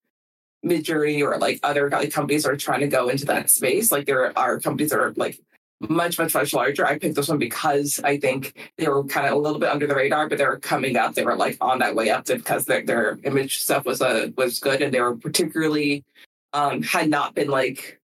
[0.64, 3.92] Midjourney or like other like companies are trying to go into that space.
[3.92, 5.38] Like there are companies that are like
[5.80, 6.86] much much much larger.
[6.86, 9.86] I picked this one because I think they were kind of a little bit under
[9.86, 11.14] the radar, but they were coming up.
[11.14, 14.58] They were like on that way up because their their image stuff was uh, was
[14.58, 16.04] good, and they were particularly
[16.52, 18.00] um, had not been like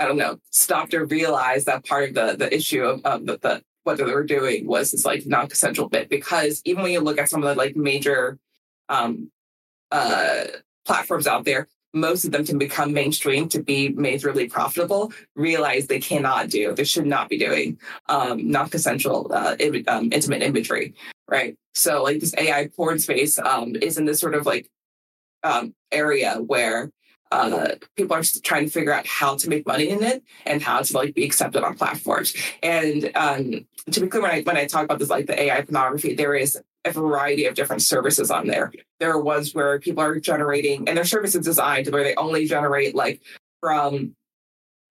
[0.00, 3.62] I don't know, stopped or realized that part of the the issue of, the, the
[3.84, 6.08] what they were doing was this like non-consensual bit.
[6.08, 8.38] Because even when you look at some of the like major
[8.88, 9.30] um
[9.92, 10.44] uh
[10.84, 16.00] platforms out there most of them can become mainstream to be majorly profitable realize they
[16.00, 20.94] cannot do they should not be doing um non-consensual uh, Im- um, intimate imagery
[21.28, 21.56] right?
[21.74, 24.68] So like this ai porn space um is in this sort of like
[25.42, 26.90] um area where
[27.30, 30.80] uh, people are trying to figure out how to make money in it and how
[30.80, 32.34] to like be accepted on platforms.
[32.62, 35.62] And um, to be clear, when I when I talk about this, like the AI
[35.62, 38.72] pornography, there is a variety of different services on there.
[38.98, 42.46] There are ones where people are generating, and their service is designed where they only
[42.46, 43.20] generate like
[43.60, 44.16] from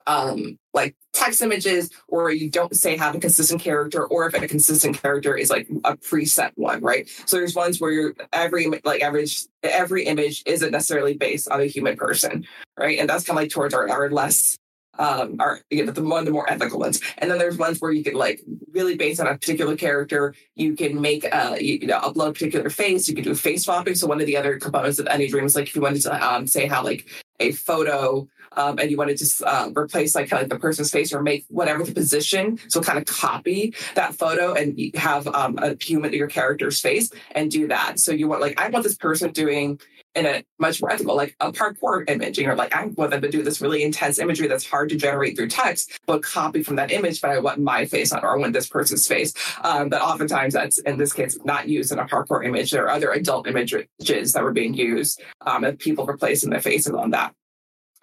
[0.08, 4.48] um, like text images, or you don't say have a consistent character, or if a
[4.48, 7.10] consistent character is like a preset one, right?
[7.26, 11.66] So there's ones where you're every like average every image isn't necessarily based on a
[11.66, 12.46] human person,
[12.78, 13.00] right?
[13.00, 14.58] And that's kind of like towards our, our less
[15.00, 17.92] um are you know the one the more ethical ones and then there's ones where
[17.92, 21.88] you can like really based on a particular character you can make uh you, you
[21.88, 24.60] know upload a particular face you can do face swapping so one of the other
[24.60, 27.08] components of AnyDream is like if you wanted to um say how like
[27.40, 28.28] a photo
[28.60, 31.24] um, and you want to just uh, replace like kind of the person's face or
[31.24, 36.12] make whatever the position, so kind of copy that photo and have um, a human
[36.14, 38.00] your character's face and do that.
[38.00, 39.80] So you want like I want this person doing
[40.16, 42.04] in a much more ethical, like a parkour.
[42.38, 44.98] You know, like I want them to do this really intense imagery that's hard to
[44.98, 48.36] generate through text, but copy from that image, but I want my face on or
[48.36, 49.34] I want this person's face.
[49.64, 52.72] Um, but oftentimes that's in this case not used in a parkour image.
[52.72, 53.88] There are other adult images
[54.34, 57.34] that were being used um, and people replacing their faces on that.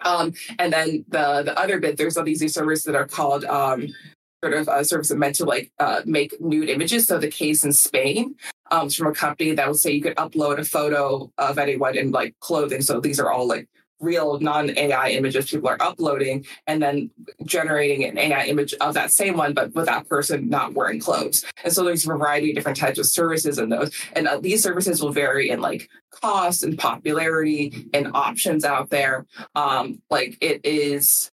[0.01, 3.45] Um, and then the the other bit, there's all these, new servers that are called
[3.45, 3.87] um,
[4.43, 7.07] sort of uh, service meant to like uh, make nude images.
[7.07, 8.35] So the case in Spain
[8.71, 12.11] um, from a company that would say you could upload a photo of anyone in
[12.11, 12.81] like clothing.
[12.81, 13.67] So these are all like
[13.99, 17.09] real non-AI images people are uploading and then
[17.45, 21.45] generating an AI image of that same one, but with that person not wearing clothes.
[21.63, 23.91] And so there's a variety of different types of services in those.
[24.13, 29.25] And uh, these services will vary in like cost and popularity and options out there.
[29.55, 31.31] Um, like it is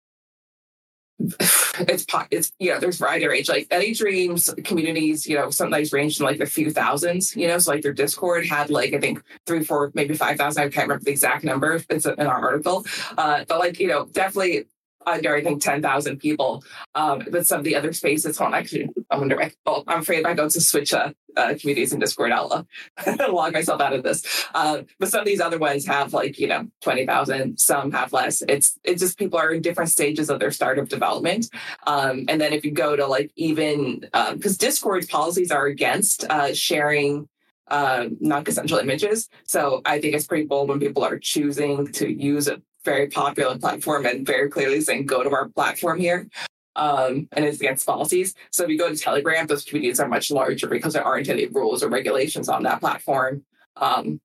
[1.87, 6.25] it's it's you know there's variety range like AnyDream's communities you know sometimes range in
[6.25, 9.63] like a few thousands you know so like their discord had like i think three
[9.63, 12.85] four maybe five thousand i can't remember the exact number it's in our article
[13.17, 14.65] uh but like you know definitely
[15.05, 16.63] under I think ten thousand people.
[16.95, 18.89] Um, but some of the other spaces won't actually.
[19.09, 19.51] I wonder.
[19.65, 23.53] Well, I'm afraid I go to switch uh, uh, communities in Discord, I'll uh, log
[23.53, 24.45] myself out of this.
[24.53, 27.59] Uh, but some of these other ones have like you know twenty thousand.
[27.59, 28.41] Some have less.
[28.47, 31.47] It's it's just people are in different stages of their startup development.
[31.87, 36.23] Um, and then if you go to like even because um, Discord's policies are against
[36.25, 37.27] uh, sharing
[37.67, 39.29] uh, non-consensual images.
[39.45, 43.57] So I think it's pretty bold when people are choosing to use a very popular
[43.57, 46.27] platform and very clearly saying, go to our platform here.
[46.75, 48.33] Um, and it's against policies.
[48.51, 51.47] So if you go to Telegram, those communities are much larger because there aren't any
[51.47, 53.43] rules or regulations on that platform.
[53.75, 54.21] Um,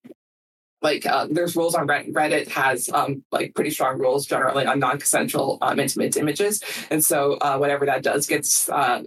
[0.82, 2.12] like uh, there's rules on Reddit.
[2.12, 7.34] Reddit has um, like pretty strong rules generally on non-consensual um, intimate images, and so
[7.40, 9.02] uh, whatever that does gets uh,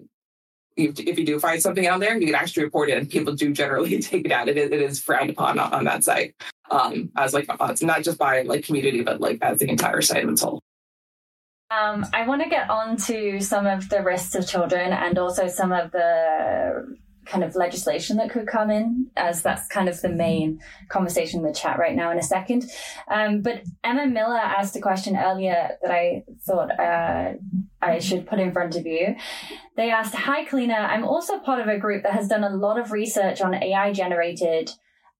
[0.79, 3.51] if you do find something out there, you can actually report it, and people do
[3.53, 4.47] generally take it out.
[4.47, 6.35] It is, it is frowned upon on, that site
[6.69, 10.27] um, as like uh, not just by like community, but like as the entire site
[10.27, 10.61] its whole.
[11.71, 15.47] Um, I want to get on to some of the risks of children and also
[15.47, 20.09] some of the kind of legislation that could come in, as that's kind of the
[20.09, 22.65] main conversation in the chat right now in a second.
[23.07, 27.33] Um, but Emma Miller asked a question earlier that I thought uh,
[27.83, 29.15] I should put in front of you.
[29.75, 30.89] They asked, Hi, Kolina.
[30.89, 33.93] I'm also part of a group that has done a lot of research on AI
[33.93, 34.71] generated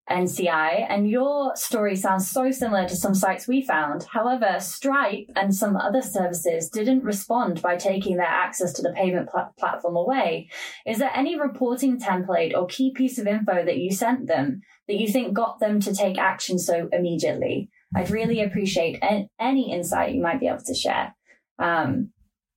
[0.09, 4.03] NCI, and your story sounds so similar to some sites we found.
[4.11, 9.29] However, Stripe and some other services didn't respond by taking their access to the payment
[9.29, 10.49] pl- platform away.
[10.85, 14.99] Is there any reporting template or key piece of info that you sent them that
[14.99, 17.69] you think got them to take action so immediately?
[17.95, 19.01] I'd really appreciate
[19.39, 21.15] any insight you might be able to share.
[21.57, 22.11] Um,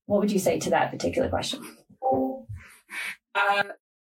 [0.07, 1.62] what would you say to that particular question?
[3.35, 3.62] Uh,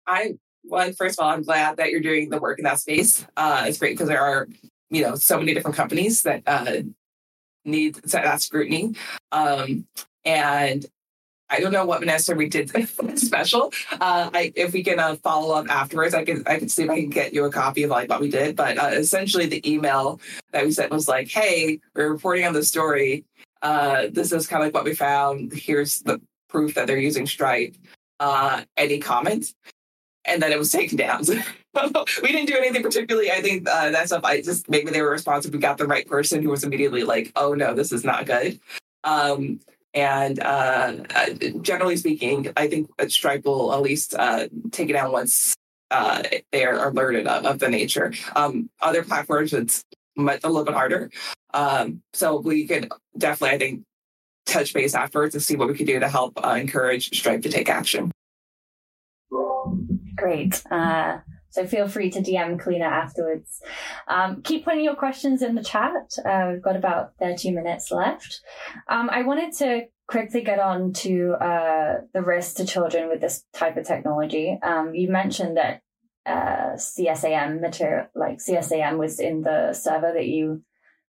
[0.06, 0.34] I
[0.68, 3.26] well, first of all, I'm glad that you're doing the work in that space.
[3.36, 4.48] Uh, it's great because there are,
[4.90, 6.82] you know, so many different companies that uh,
[7.64, 8.94] need that scrutiny.
[9.32, 9.86] Um,
[10.24, 10.86] and
[11.48, 12.70] I don't know what Vanessa we did
[13.18, 13.72] special.
[13.92, 16.90] Uh, I, if we can uh, follow up afterwards, I can I can see if
[16.90, 18.56] I can get you a copy of like what we did.
[18.56, 20.20] But uh, essentially, the email
[20.52, 23.24] that we sent was like, "Hey, we're reporting on the story.
[23.62, 25.52] Uh, this is kind of like what we found.
[25.52, 27.76] Here's the proof that they're using Stripe.
[28.18, 29.54] Uh, any comments?"
[30.26, 31.22] And then it was taken down.
[32.22, 33.30] we didn't do anything particularly.
[33.30, 34.24] I think uh, that stuff.
[34.24, 35.52] I just maybe they were responsive.
[35.52, 38.60] We got the right person who was immediately like, "Oh no, this is not good."
[39.04, 39.60] Um,
[39.94, 41.30] and uh, uh
[41.62, 45.54] generally speaking, I think Stripe will at least uh, take it down once
[45.90, 48.12] uh, they are alerted of, of the nature.
[48.34, 49.84] Um, other platforms, it's
[50.16, 51.10] much, a little bit harder.
[51.54, 53.82] Um, so we could definitely, I think,
[54.46, 57.48] touch base afterwards and see what we could do to help uh, encourage Stripe to
[57.48, 58.10] take action.
[60.26, 60.60] Great.
[60.72, 61.18] Uh,
[61.50, 63.62] so feel free to DM Kolina afterwards.
[64.08, 66.18] Um, keep putting your questions in the chat.
[66.24, 68.40] Uh, we've got about 30 minutes left.
[68.88, 73.44] Um, I wanted to quickly get on to uh, the risk to children with this
[73.54, 74.58] type of technology.
[74.64, 75.82] Um, you mentioned that
[76.26, 80.64] uh, CSAM material, like CSAM, was in the server that you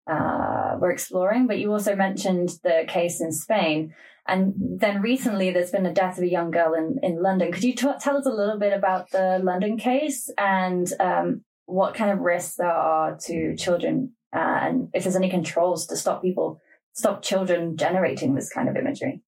[0.07, 3.93] uh, were exploring, but you also mentioned the case in Spain.
[4.27, 7.51] And then recently, there's been a death of a young girl in, in London.
[7.51, 11.93] Could you t- tell us a little bit about the London case and um, what
[11.93, 16.21] kind of risks there are to children, uh, and if there's any controls to stop
[16.21, 16.59] people,
[16.93, 19.21] stop children generating this kind of imagery?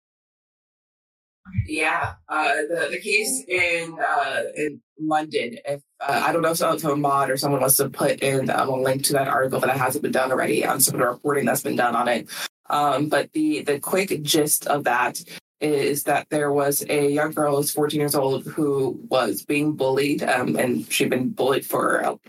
[1.68, 5.58] Yeah, uh, the the case in uh, in London.
[5.66, 8.50] If uh, I don't know if, if a mod or someone wants to put in
[8.50, 11.08] um, a link to that article that hasn't been done already on some of the
[11.08, 12.28] reporting that's been done on it.
[12.70, 15.22] Um, but the the quick gist of that
[15.62, 20.24] is that there was a young girl who's 14 years old who was being bullied,
[20.24, 22.20] um, and she'd been bullied for a,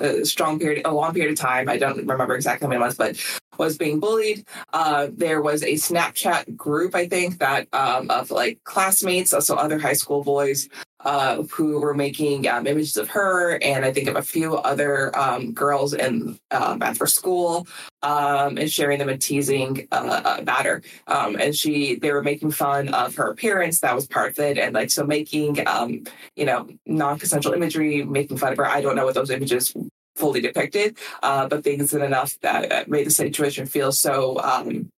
[0.00, 1.68] a, strong period, a long period of time.
[1.68, 3.20] I don't remember exactly how many months, but
[3.58, 4.46] was being bullied.
[4.72, 9.78] Uh, there was a Snapchat group, I think, that um, of like classmates, also other
[9.78, 10.68] high school boys
[11.06, 15.16] uh, who were making um, images of her and I think of a few other
[15.16, 17.68] um, girls in um, at her school
[18.02, 20.82] um, and sharing them and teasing uh, about her.
[21.06, 23.78] Um, and she, they were making fun of her appearance.
[23.80, 24.58] That was part of it.
[24.58, 26.02] And like, so making, um,
[26.34, 28.66] you know, non-consensual imagery, making fun of her.
[28.66, 29.72] I don't know what those images
[30.16, 34.90] fully depicted, uh, but things that enough that made the situation feel so um,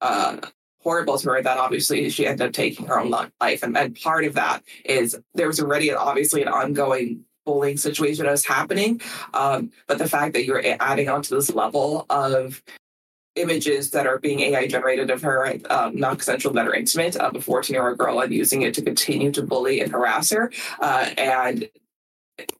[0.00, 0.38] uh,
[0.84, 3.62] horrible to her that obviously she ended up taking her own life.
[3.62, 8.30] And, and part of that is there was already obviously an ongoing bullying situation that
[8.30, 9.00] was happening.
[9.32, 12.62] Um, but the fact that you're adding on to this level of
[13.36, 17.34] images that are being AI generated of her, um, non consensual that are intimate of
[17.34, 20.52] a 14 year old girl and using it to continue to bully and harass her.
[20.80, 21.68] Uh, and,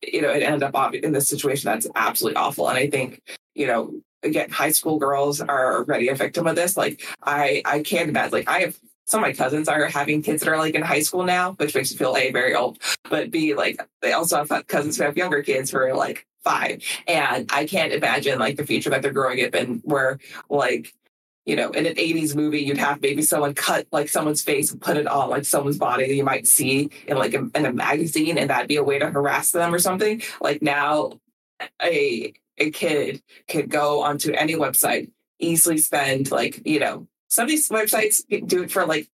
[0.03, 2.69] you know, it ended up in this situation that's absolutely awful.
[2.69, 3.21] And I think,
[3.55, 3.95] you know,
[4.25, 6.77] again, high school girls are already a victim of this.
[6.77, 8.33] Like I, I can't imagine.
[8.33, 11.01] Like I have some of my cousins are having kids that are like in high
[11.01, 12.79] school now, which makes me feel a very old.
[13.09, 16.83] But b like they also have cousins who have younger kids who are like five,
[17.07, 20.19] and I can't imagine like the future that they're growing up in, where
[20.49, 20.95] like
[21.47, 24.81] you know, in an 80s movie, you'd have maybe someone cut like someone's face and
[24.81, 27.73] put it on like someone's body that you might see in like a, in a
[27.73, 30.23] magazine, and that'd be a way to harass them or something.
[30.41, 31.21] Like now,
[31.83, 37.51] a a kid could go onto any website, easily spend like, you know, some of
[37.51, 39.09] these websites do it for like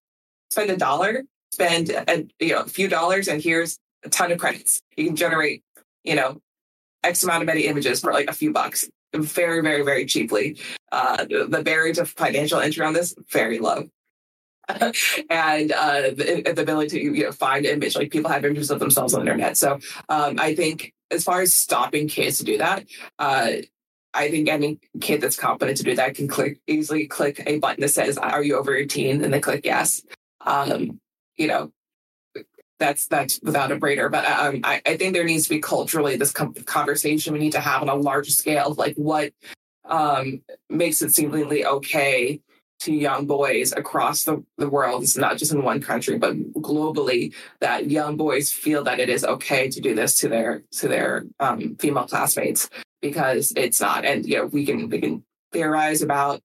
[0.51, 4.38] spend a dollar, spend a you know a few dollars, and here's a ton of
[4.38, 4.80] credits.
[4.97, 5.62] You can generate,
[6.05, 6.41] you know,
[7.03, 8.88] X amount of many images for like a few bucks.
[9.14, 10.59] Very, very, very cheaply.
[10.93, 13.88] Uh, the, barrier to financial entry on this very low.
[15.30, 18.80] and uh, the, the, ability to you know find image like people have images of
[18.80, 19.56] themselves on the internet.
[19.56, 22.84] So um, I think as far as stopping kids to do that,
[23.18, 23.52] uh,
[24.12, 27.80] I think any kid that's competent to do that can click easily click a button
[27.80, 30.02] that says, "Are you over 18?" and they click yes.
[30.40, 31.00] Um,
[31.36, 31.72] you know,
[32.78, 34.10] that's that's without a brainer.
[34.10, 37.60] But um, I, I, think there needs to be culturally this conversation we need to
[37.60, 39.32] have on a large scale, like what
[39.84, 42.40] um, makes it seemingly okay
[42.80, 45.02] to young boys across the, the world.
[45.02, 49.24] It's not just in one country, but globally that young boys feel that it is
[49.24, 52.68] okay to do this to their to their um, female classmates
[53.00, 54.04] because it's not.
[54.04, 56.42] And you know, we can we can theorize about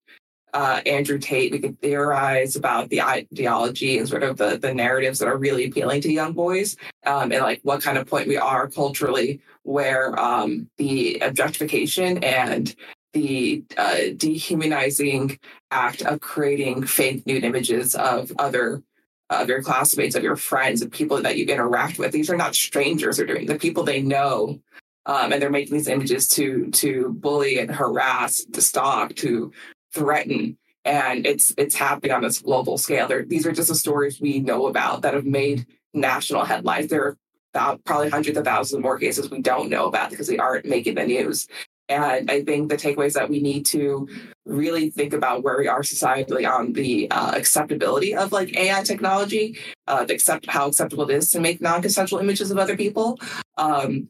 [0.53, 1.51] uh, Andrew Tate.
[1.51, 5.65] We can theorize about the ideology and sort of the, the narratives that are really
[5.65, 10.17] appealing to young boys, um, and like what kind of point we are culturally where
[10.19, 12.75] um, the objectification and
[13.15, 15.39] the uh, dehumanizing
[15.71, 18.83] act of creating fake nude images of other
[19.31, 22.11] of your classmates, of your friends, of people that you interact with.
[22.11, 24.59] These are not strangers are doing the people they know.
[25.07, 29.51] Um, and they're making these images to to bully and harass, to stalk, to
[29.93, 30.57] threaten.
[30.83, 33.07] And it's it's happening on this global scale.
[33.07, 36.89] They're, these are just the stories we know about that have made national headlines.
[36.89, 37.17] There
[37.55, 40.95] are probably hundreds of thousands more cases we don't know about because they aren't making
[40.95, 41.47] the news.
[41.87, 44.07] And I think the takeaway is that we need to
[44.45, 49.59] really think about where we are societally on the uh, acceptability of like AI technology,
[49.87, 53.19] uh, accept how acceptable it is to make non-consensual images of other people.
[53.57, 54.09] Um,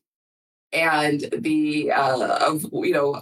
[0.72, 3.22] and the uh, of you know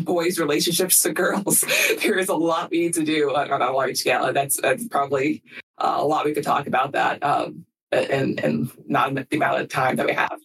[0.00, 1.64] boys' relationships to girls,
[2.02, 4.86] there is a lot we need to do on, on a large scale, that's, that's
[4.88, 5.42] probably
[5.78, 9.68] uh, a lot we could talk about that, um, and and not the amount of
[9.68, 10.38] time that we have.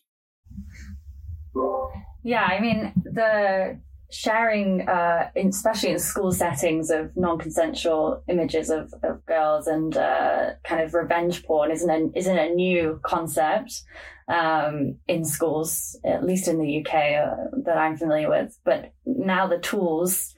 [2.28, 3.80] Yeah, I mean the
[4.12, 10.82] sharing, uh, especially in school settings, of non-consensual images of, of girls and uh, kind
[10.82, 13.82] of revenge porn isn't a, isn't a new concept
[14.28, 18.60] um, in schools, at least in the UK uh, that I'm familiar with.
[18.66, 20.36] But now the tools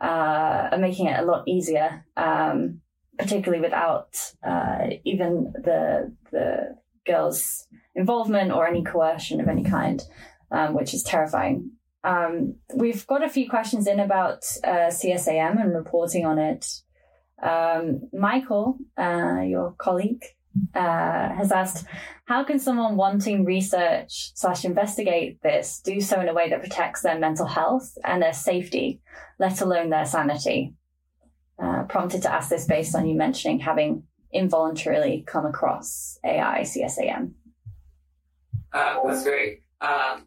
[0.00, 2.80] uh, are making it a lot easier, um,
[3.18, 10.02] particularly without uh, even the the girls' involvement or any coercion of any kind
[10.50, 11.70] um, which is terrifying.
[12.04, 16.66] Um, we've got a few questions in about uh, CSAM and reporting on it.
[17.42, 20.24] Um, Michael, uh, your colleague,
[20.74, 21.86] uh, has asked,
[22.24, 27.02] how can someone wanting research slash investigate this do so in a way that protects
[27.02, 29.00] their mental health and their safety,
[29.38, 30.74] let alone their sanity?
[31.62, 37.32] Uh, prompted to ask this based on you mentioning having involuntarily come across AI CSAM?
[38.72, 39.62] Uh, that's great.
[39.80, 40.20] Uh,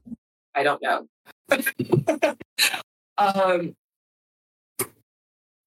[0.55, 1.07] I don't know.
[3.17, 3.75] um,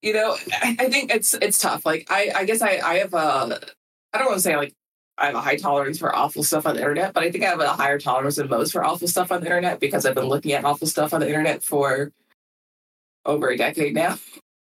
[0.02, 1.86] you know, I, I, think it's it's tough.
[1.86, 3.60] Like I, I guess I, I have a
[4.12, 4.74] I don't want to say like
[5.18, 7.48] I have a high tolerance for awful stuff on the internet, but I think I
[7.48, 10.26] have a higher tolerance than most for awful stuff on the internet because I've been
[10.26, 12.12] looking at awful stuff on the internet for
[13.24, 14.18] over a decade now.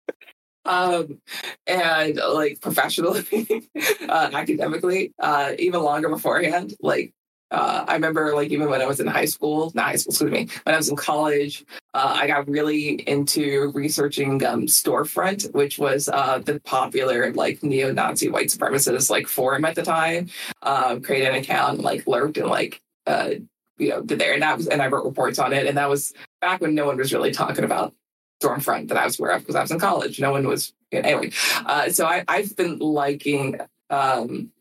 [0.65, 1.19] um,
[1.67, 3.67] and like professionally,
[4.07, 6.73] uh, academically, uh, even longer beforehand.
[6.79, 7.13] Like
[7.55, 10.29] uh, I remember like even when I was in high school, not high school, excuse
[10.29, 15.79] me, when I was in college, uh, I got really into researching um, Stormfront, which
[15.79, 20.27] was uh, the popular like neo-Nazi white supremacist like forum at the time.
[20.63, 23.31] Um, created an account, like lurked and like uh,
[23.77, 25.89] you know did there, and that was and I wrote reports on it, and that
[25.89, 27.93] was back when no one was really talking about
[28.43, 30.19] Stormfront that I was aware of because I was in college.
[30.19, 31.31] No one was you know, anyway.
[31.65, 33.61] Uh, so I, I've been liking.
[33.89, 34.51] Um,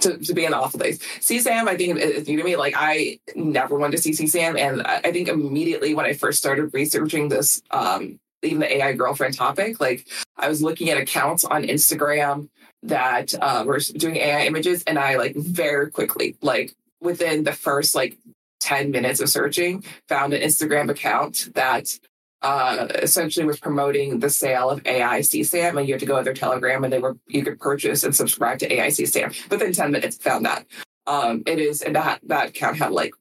[0.00, 0.98] to, to be in awful days.
[1.20, 2.56] CSAM, I think it's new to me.
[2.56, 4.58] Like I never wanted to see CSAM.
[4.58, 9.34] And I think immediately when I first started researching this, um, even the AI girlfriend
[9.34, 12.48] topic, like I was looking at accounts on Instagram
[12.82, 14.84] that uh, were doing AI images.
[14.84, 18.18] And I like very quickly, like within the first like
[18.60, 21.98] 10 minutes of searching, found an Instagram account that
[22.46, 26.22] uh, essentially was promoting the sale of AI CSAM, and you had to go to
[26.22, 29.50] their Telegram, and they were you could purchase and subscribe to AI CSAM.
[29.50, 30.64] Within ten minutes, found that
[31.08, 33.14] um, it is, and that that account had like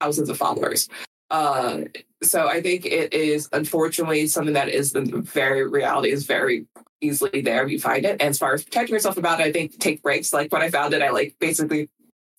[0.00, 0.88] thousands of followers.
[1.30, 1.82] Uh,
[2.24, 6.66] so I think it is unfortunately something that is the very reality is very
[7.00, 7.68] easily there.
[7.68, 10.32] You find it, and as far as protecting yourself about it, I think take breaks.
[10.32, 11.88] Like when I found it, I like basically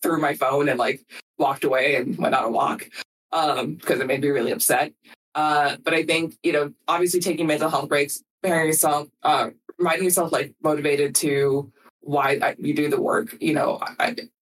[0.02, 1.06] threw my phone and like
[1.38, 2.90] walked away and went on a walk
[3.32, 4.92] um, because it made me really upset.
[5.36, 10.06] Uh, but I think, you know, obviously taking mental health breaks, preparing yourself, uh, reminding
[10.06, 11.72] yourself like motivated to
[12.02, 13.36] why you do the work.
[13.42, 14.16] You know, I,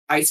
[0.10, 0.26] I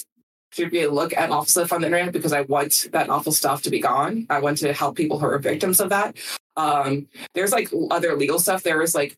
[0.52, 3.32] should be a look at awful stuff on the internet because I want that awful
[3.32, 4.26] stuff to be gone.
[4.28, 6.16] I want to help people who are victims of that.
[6.56, 8.62] Um, there's like other legal stuff.
[8.62, 9.16] There is like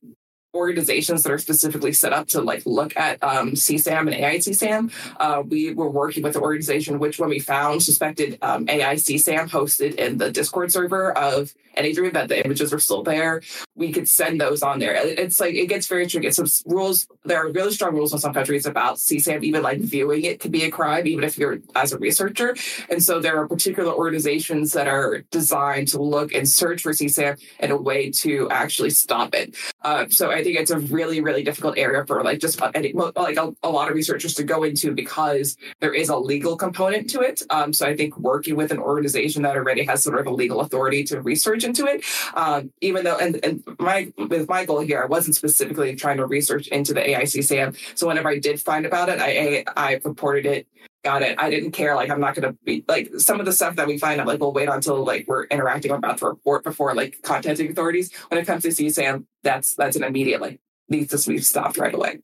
[0.55, 4.93] organizations that are specifically set up to like look at um, CSAM and AI CSAM.
[5.19, 9.51] Uh, we were working with an organization which, when we found suspected um, AI CSAM
[9.51, 13.43] hosted in the Discord server of AnyDream, that the images were still there,
[13.77, 14.95] we could send those on there.
[14.95, 16.31] It's like it gets very tricky.
[16.31, 17.07] Some rules.
[17.25, 19.43] There are really strong rules in some countries about CSAM.
[19.43, 22.55] Even like viewing it could be a crime, even if you're as a researcher.
[22.89, 27.41] And so there are particular organizations that are designed to look and search for CSAM
[27.59, 29.57] in a way to actually stop it.
[29.83, 33.37] Uh, so I think it's a really, really difficult area for like just any, like
[33.37, 37.21] a, a, lot of researchers to go into because there is a legal component to
[37.21, 37.43] it.
[37.51, 40.61] Um, so I think working with an organization that already has sort of a legal
[40.61, 42.05] authority to research into it,
[42.35, 46.27] um, even though and, and my with my goal here, I wasn't specifically trying to
[46.27, 47.77] research into the AI CSAM.
[47.97, 50.67] So whenever I did find about it, I I, reported it
[51.05, 51.37] got it.
[51.39, 51.95] I didn't care.
[51.95, 54.27] Like, I'm not going to be like some of the stuff that we find out,
[54.27, 58.13] like, we'll wait until like we're interacting about the report before like contacting authorities.
[58.29, 61.95] When it comes to CSAM, that's, that's an immediate, like, needs to be stopped right
[61.95, 62.21] away.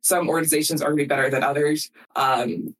[0.00, 1.90] Some organizations are going to be better than others.
[2.16, 2.74] Um,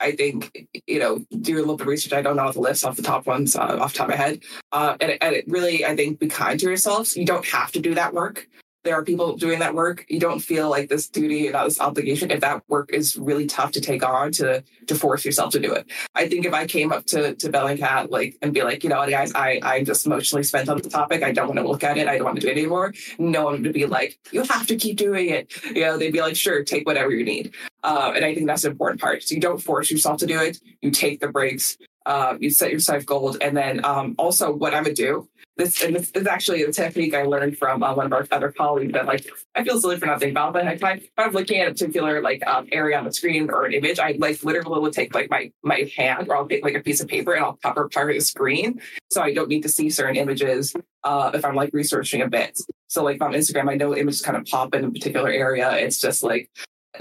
[0.00, 2.12] I think, you know, do a little bit of research.
[2.12, 4.16] I don't know the list off the top ones uh, off the top of my
[4.16, 4.40] head.
[4.72, 7.16] Uh, and, and it really, I think, be kind to yourselves.
[7.16, 8.48] You don't have to do that work
[8.82, 12.30] there are people doing that work you don't feel like this duty and this obligation
[12.30, 15.72] if that work is really tough to take on to to force yourself to do
[15.72, 15.90] it.
[16.14, 19.08] I think if i came up to to bellingcat like and be like you know
[19.08, 21.22] guys i i'm just emotionally spent on the topic.
[21.22, 22.08] I don't want to look at it.
[22.08, 22.94] I don't want to do it anymore.
[23.18, 25.52] No one would be like you have to keep doing it.
[25.64, 27.54] You know they'd be like sure take whatever you need.
[27.82, 29.22] Uh, and i think that's an important part.
[29.22, 30.58] So you don't force yourself to do it.
[30.80, 31.76] You take the breaks.
[32.06, 33.36] Uh, you set yourself goals.
[33.36, 35.28] And then um, also what i would do
[35.60, 38.50] this and this is actually a technique I learned from uh, one of our other
[38.50, 41.32] colleagues that like I feel silly for not thinking about, but if, I, if I'm
[41.32, 44.42] looking at a particular like um, area on the screen or an image, I like
[44.42, 47.34] literally will take like my my hand or I'll take like a piece of paper
[47.34, 48.80] and I'll cover part of the screen
[49.10, 52.58] so I don't need to see certain images uh, if I'm like researching a bit.
[52.88, 55.72] So like on Instagram, I know images kind of pop in a particular area.
[55.76, 56.50] It's just like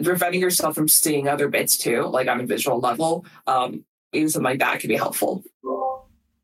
[0.03, 3.25] preventing yourself from seeing other bits too, like on a visual level.
[3.47, 5.43] Um, even something like that can be helpful.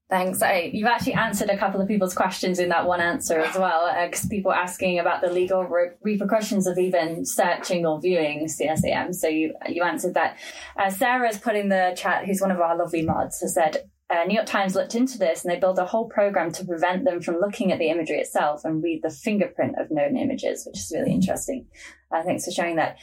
[0.07, 0.43] Thanks.
[0.43, 3.91] I, you've actually answered a couple of people's questions in that one answer as well,
[4.05, 9.15] because uh, people asking about the legal re- repercussions of even searching or viewing CSAM.
[9.15, 10.37] So you you answered that.
[10.77, 14.23] Uh, Sarah's put in the chat, who's one of our lovely mods, has said uh,
[14.25, 17.19] New York Times looked into this and they built a whole program to prevent them
[17.19, 20.91] from looking at the imagery itself and read the fingerprint of known images, which is
[20.93, 21.65] really interesting.
[22.11, 22.97] Uh, thanks for sharing that.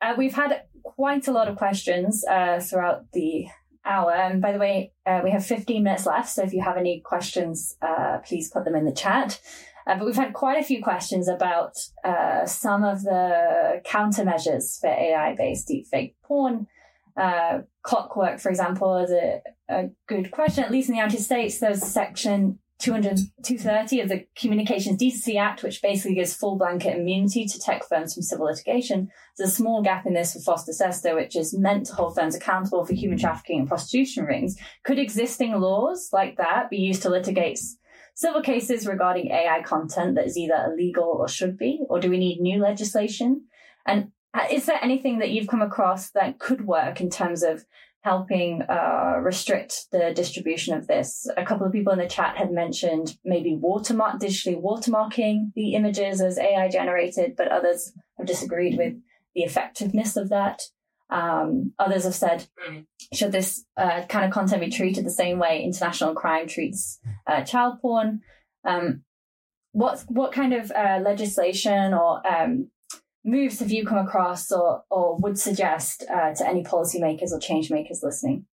[0.00, 3.46] Uh, we've had quite a lot of questions uh, throughout the
[3.86, 4.12] hour.
[4.12, 6.28] And by the way, uh, we have 15 minutes left.
[6.28, 9.40] So if you have any questions, uh, please put them in the chat.
[9.86, 14.88] Uh, but we've had quite a few questions about uh, some of the countermeasures for
[14.88, 16.66] AI based deepfake porn.
[17.16, 20.64] Uh, clockwork, for example, is a, a good question.
[20.64, 25.38] At least in the United States, there's a section 200, 230 of the Communications Decency
[25.38, 29.08] Act, which basically gives full blanket immunity to tech firms from civil litigation.
[29.36, 32.84] There's a small gap in this for FOSTA-SESTA, which is meant to hold firms accountable
[32.84, 34.56] for human trafficking and prostitution rings.
[34.84, 37.58] Could existing laws like that be used to litigate
[38.14, 41.80] civil cases regarding AI content that is either illegal or should be?
[41.88, 43.46] Or do we need new legislation?
[43.86, 47.64] And uh, is there anything that you've come across that could work in terms of
[48.06, 51.26] helping uh, restrict the distribution of this.
[51.36, 56.20] A couple of people in the chat had mentioned maybe watermark, digitally watermarking the images
[56.20, 58.94] as AI generated, but others have disagreed with
[59.34, 60.62] the effectiveness of that.
[61.10, 62.46] Um, others have said,
[63.12, 67.42] should this uh, kind of content be treated the same way international crime treats uh,
[67.42, 68.20] child porn?
[68.64, 69.02] Um,
[69.72, 72.70] what what kind of uh, legislation or um,
[73.26, 77.70] moves have you come across or, or would suggest uh, to any policymakers or change
[77.70, 78.46] makers listening?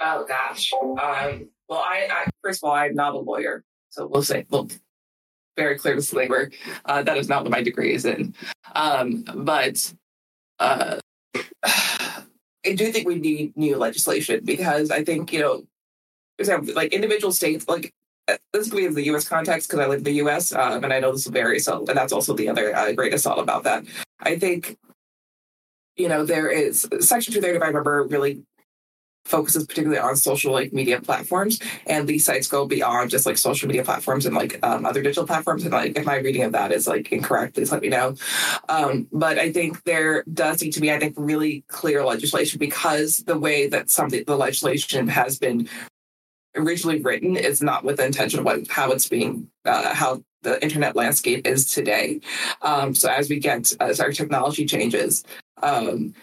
[0.00, 0.72] Oh gosh.
[0.72, 4.68] Um, well, I, I, first of all, I'm not a lawyer, so we'll say well,
[5.56, 6.50] very clear disclaimer.
[6.84, 8.34] Uh, that is not what my degree is in.
[8.74, 9.92] Um, but
[10.58, 10.98] uh,
[11.64, 15.64] I do think we need new legislation because I think you know,
[16.38, 17.92] example like individual states, like
[18.52, 19.28] this could be in the U.S.
[19.28, 20.52] context because I live in the U.S.
[20.52, 21.58] Um, and I know this will vary.
[21.58, 23.84] So, and that's also the other uh, great assault about that.
[24.20, 24.78] I think,
[25.96, 28.44] you know, there is Section 230, if I remember, really
[29.24, 33.66] focuses particularly on social like media platforms, and these sites go beyond just like social
[33.66, 35.64] media platforms and like um, other digital platforms.
[35.64, 38.16] And like, if my reading of that is like incorrect, please let me know.
[38.68, 43.18] Um, but I think there does need to be, I think, really clear legislation because
[43.18, 45.68] the way that some of the legislation has been
[46.56, 50.62] originally written is not with the intention of what, how it's being, uh, how the
[50.62, 52.20] internet landscape is today.
[52.62, 55.24] Um, so as we get, as our technology changes,
[55.62, 56.14] um,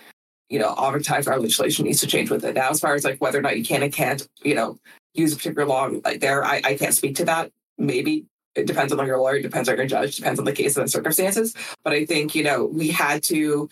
[0.49, 2.55] you know, oftentimes our legislation needs to change with it.
[2.55, 4.77] Now, as far as like whether or not you can and can't, you know,
[5.13, 7.51] use a particular law like there, I, I can't speak to that.
[7.77, 8.25] Maybe
[8.55, 10.91] it depends on your lawyer, depends on your judge, depends on the case and the
[10.91, 11.55] circumstances.
[11.83, 13.69] But I think, you know, we had to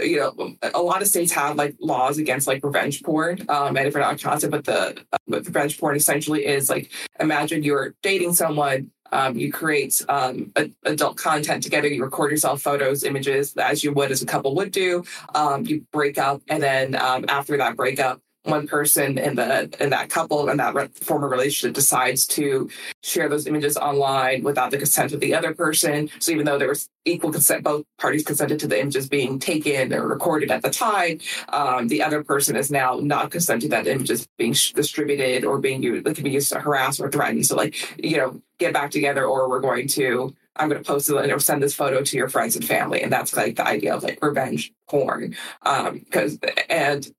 [0.00, 3.44] you know, a lot of states have like laws against like revenge porn.
[3.48, 6.90] Um, and not constant, but the uh, revenge porn essentially is like
[7.20, 12.60] imagine you're dating someone, um, you create um, a, adult content together, you record yourself
[12.60, 15.04] photos, images as you would as a couple would do.
[15.34, 19.90] Um, you break up, and then um, after that breakup, one person in the in
[19.90, 22.68] that couple and that re- former relationship decides to
[23.02, 26.10] share those images online without the consent of the other person.
[26.18, 29.92] So even though there was equal consent, both parties consented to the images being taken
[29.92, 31.20] or recorded at the time.
[31.48, 35.82] Um, the other person is now not consenting that images being sh- distributed or being
[35.82, 36.06] used.
[36.06, 37.42] It can be used to harass or threaten.
[37.44, 41.10] So like you know, get back together, or we're going to I'm going to post
[41.10, 43.02] it or send this photo to your friends and family.
[43.02, 45.34] And that's like the idea of like revenge porn.
[45.62, 46.38] Um, because,
[46.68, 47.12] and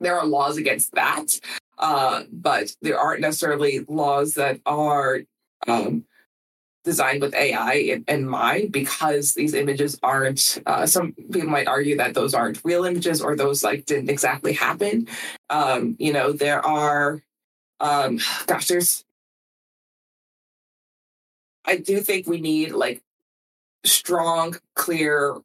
[0.00, 1.40] there are laws against that,
[1.78, 5.20] uh, but there aren't necessarily laws that are
[5.66, 6.04] um,
[6.84, 10.62] designed with AI in, in, mind because these images aren't.
[10.66, 14.52] Uh, some people might argue that those aren't real images or those like didn't exactly
[14.52, 15.08] happen.
[15.50, 17.22] Um, you know, there are.
[17.80, 19.04] Um, gosh, there's.
[21.64, 23.02] I do think we need like
[23.84, 25.36] strong, clear,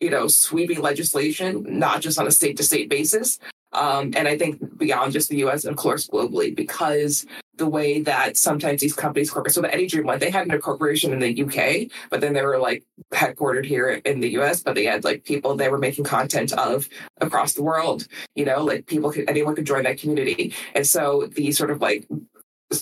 [0.00, 3.38] you know, sweeping legislation, not just on a state to state basis,
[3.72, 8.36] um, and I think beyond just the US, of course, globally, because the way that
[8.36, 11.90] sometimes these companies, corporate, so the AnyDream one, they had an incorporation in the UK,
[12.08, 15.54] but then they were like headquartered here in the US, but they had like people
[15.56, 16.88] they were making content of
[17.20, 20.54] across the world, you know, like people could, anyone could join that community.
[20.74, 22.08] And so the sort of like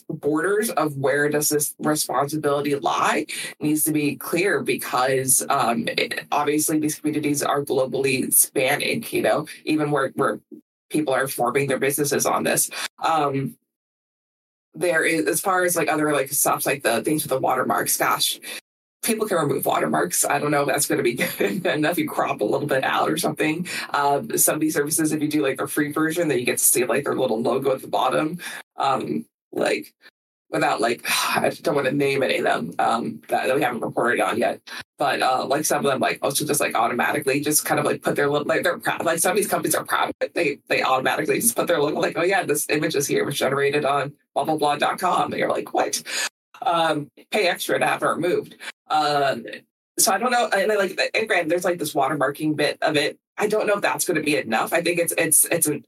[0.08, 3.26] borders of where does this responsibility lie
[3.60, 9.46] needs to be clear because um, it, obviously these communities are globally spanning you know
[9.64, 10.40] even where, where
[10.90, 12.70] people are forming their businesses on this.
[13.02, 13.56] Um,
[14.74, 17.96] there is, as far as like other like stuff like the things with the watermarks,
[17.96, 18.38] gosh,
[19.02, 20.24] people can remove watermarks.
[20.24, 21.96] I don't know if that's going to be good enough.
[21.96, 23.66] You crop a little bit out or something.
[23.90, 26.58] Um, some of these services, if you do like the free version, then you get
[26.58, 28.38] to see like their little logo at the bottom.
[28.76, 29.94] Um, like
[30.50, 34.20] without like I don't want to name any of them um, that, we haven't reported
[34.20, 34.60] on yet.
[34.98, 38.02] But uh, like some of them, like also just like automatically just kind of like
[38.02, 39.04] put their like they're proud.
[39.04, 40.12] Like some of these companies are proud.
[40.34, 43.36] They they automatically just put their logo like, oh yeah, this image is here was
[43.36, 45.32] generated on blah blah blah blah.com.
[45.32, 46.02] And you're like, what?
[46.62, 48.56] Um, pay extra to have it removed.
[48.88, 49.44] Um,
[49.98, 50.48] so I don't know.
[50.48, 53.18] And I like, and granted, there's like this watermarking bit of it.
[53.38, 54.72] I don't know if that's going to be enough.
[54.72, 55.82] I think it's it's it's a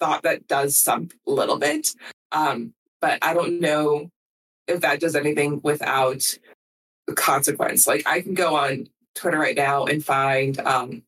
[0.00, 1.88] thought that does some little bit.
[2.32, 4.08] Um, but I don't know
[4.66, 6.24] if that does anything without
[7.14, 7.86] consequence.
[7.86, 11.02] Like I can go on Twitter right now and find um,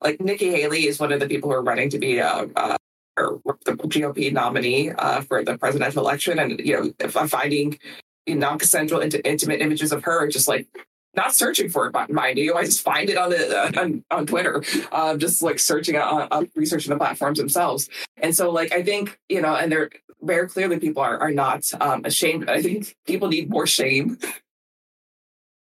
[0.00, 2.76] like Nikki Haley is one of the people who are running to be a, a
[3.16, 7.78] the GOP nominee uh, for the presidential election, and you know, if I'm finding
[8.26, 10.66] non-consensual intimate images of her, just like
[11.14, 14.62] not searching for it, mind you, I just find it on the on, on Twitter,
[14.90, 19.18] uh, just like searching on, on researching the platforms themselves, and so like I think
[19.28, 19.90] you know, and they're
[20.22, 22.48] very clearly people are are not um, ashamed.
[22.48, 24.18] I think people need more shame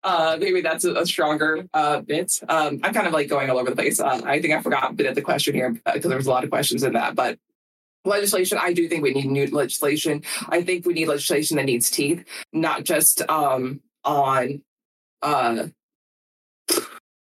[0.06, 2.40] uh, maybe that's a, a stronger uh, bit.
[2.48, 4.00] Um, I'm kind of like going all over the place.
[4.00, 6.28] Uh, I think I forgot a bit of the question here because uh, there was
[6.28, 7.16] a lot of questions in that.
[7.16, 7.40] But
[8.06, 10.22] legislation, I do think we need new legislation.
[10.48, 12.24] I think we need legislation that needs teeth,
[12.54, 14.62] not just um, on
[15.22, 15.68] uh,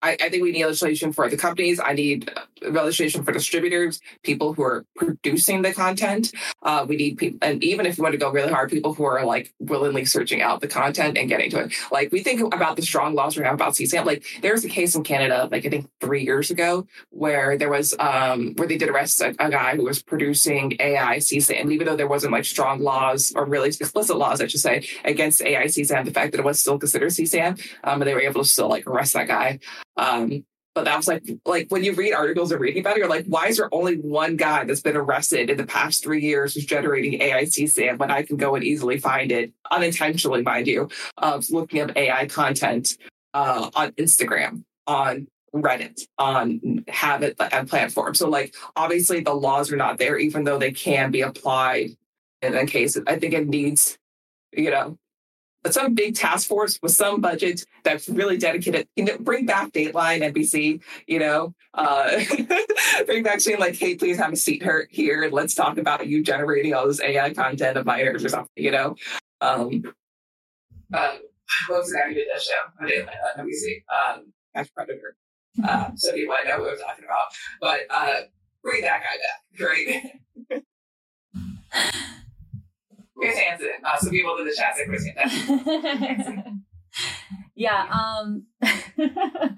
[0.07, 1.79] I, I, think we need legislation for the companies.
[1.79, 2.31] I need
[2.61, 6.31] legislation for distributors, people who are producing the content.
[6.63, 9.03] Uh, we need people, and even if you want to go really hard, people who
[9.03, 11.73] are like willingly searching out the content and getting to it.
[11.91, 14.05] Like we think about the strong laws we have about CSAM.
[14.05, 17.69] Like there was a case in Canada, like I think three years ago, where there
[17.69, 21.87] was um where they did arrest a, a guy who was producing AI CSAM, even
[21.87, 25.65] though there wasn't like strong laws or really explicit laws, I should say, against AI
[25.65, 26.05] CSAM.
[26.05, 28.69] The fact that it was still considered CSAM, um, and they were able to still
[28.69, 29.59] like arrest that guy.
[29.97, 30.45] Um,
[30.77, 33.25] but that was like like when you read articles or reading about it, you're like,
[33.25, 36.67] why is there only one guy that's been arrested in the past three years who's
[36.67, 40.87] generating AIC CSAM when I can go and easily find it unintentionally, mind you,
[41.17, 42.95] of looking up AI content
[43.33, 48.13] uh, on Instagram, on Reddit, on Habit and platform.
[48.13, 51.89] So like obviously the laws are not there, even though they can be applied
[52.43, 52.95] in a case.
[53.07, 53.97] I think it needs,
[54.51, 54.97] you know,
[55.69, 58.87] some big task force with some budget that's really dedicated.
[58.95, 60.81] You know, bring back Dateline, NBC.
[61.07, 62.19] You know, uh,
[63.05, 66.07] bring back saying like, "Hey, please have a seat here, here, and let's talk about
[66.07, 68.95] you generating all this AI content of minors or something." You know,
[69.41, 69.83] um,
[70.93, 71.15] uh,
[71.67, 72.87] what was the name of that show?
[72.87, 73.83] Didn't uh, NBC.
[73.89, 75.15] Um, Catch Predator.
[75.63, 77.25] Uh, so you might know what I'm talking about,
[77.59, 78.21] but uh,
[78.63, 79.17] bring that guy
[79.59, 80.13] back,
[80.53, 80.63] right?
[83.17, 83.69] Chris Hansen.
[83.83, 86.63] Uh, some people in the chat say Chris Hansen.
[87.55, 87.85] yeah.
[87.91, 88.45] Um,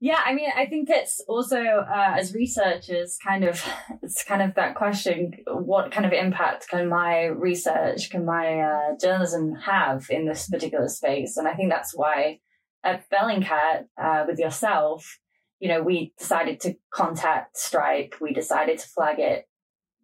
[0.00, 0.20] yeah.
[0.24, 3.64] I mean, I think it's also uh, as researchers, kind of,
[4.02, 8.96] it's kind of that question: what kind of impact can my research, can my uh,
[9.00, 11.36] journalism have in this particular space?
[11.36, 12.40] And I think that's why
[12.84, 15.18] at Bellingcat, uh, with yourself,
[15.60, 18.16] you know, we decided to contact Stripe.
[18.20, 19.46] We decided to flag it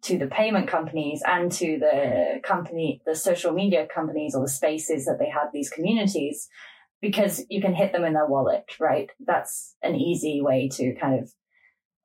[0.01, 5.05] to the payment companies and to the company, the social media companies or the spaces
[5.05, 6.47] that they had these communities,
[7.01, 9.09] because you can hit them in their wallet, right?
[9.19, 11.31] That's an easy way to kind of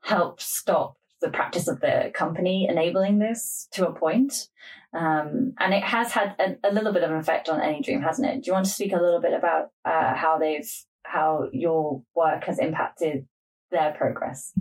[0.02, 4.48] help stop the practice of the company enabling this to a point.
[4.92, 8.28] Um, and it has had a, a, little bit of an effect on AnyDream, hasn't
[8.28, 8.42] it?
[8.42, 10.70] Do you want to speak a little bit about uh, how they've,
[11.04, 13.26] how your work has impacted
[13.70, 14.52] their progress?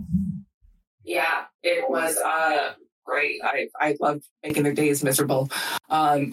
[1.04, 2.72] Yeah, it was uh,
[3.04, 3.40] great.
[3.42, 5.50] I, I love making their days miserable.
[5.88, 6.32] Um,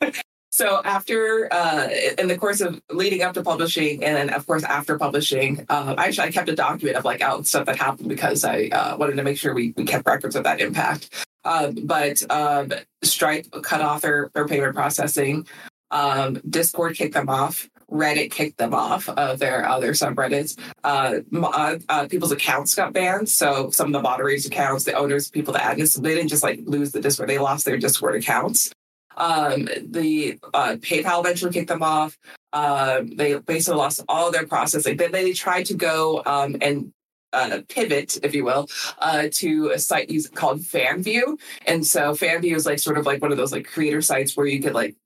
[0.50, 1.88] so after, uh,
[2.18, 5.94] in the course of leading up to publishing, and then of course after publishing, uh,
[5.96, 8.96] I actually I kept a document of like out stuff that happened because I uh,
[8.96, 11.26] wanted to make sure we, we kept records of that impact.
[11.44, 12.72] Um, but um,
[13.02, 15.46] Stripe cut off their, their payment processing.
[15.90, 17.68] Um, Discord kicked them off.
[17.92, 20.58] Reddit kicked them off of their other subreddits.
[20.82, 23.28] Uh, uh, uh, people's accounts got banned.
[23.28, 26.60] So some of the moderators' accounts, the owners, people, the admins, they didn't just like
[26.64, 28.72] lose the Discord; they lost their Discord accounts.
[29.16, 32.18] Um, the uh, PayPal eventually kicked them off.
[32.52, 34.96] Uh, they basically lost all their processing.
[34.96, 36.92] Then they tried to go um, and
[37.32, 38.68] uh, pivot, if you will,
[38.98, 41.38] uh, to a site called Fanvue.
[41.66, 44.46] And so Fanvue is like sort of like one of those like creator sites where
[44.46, 44.96] you could like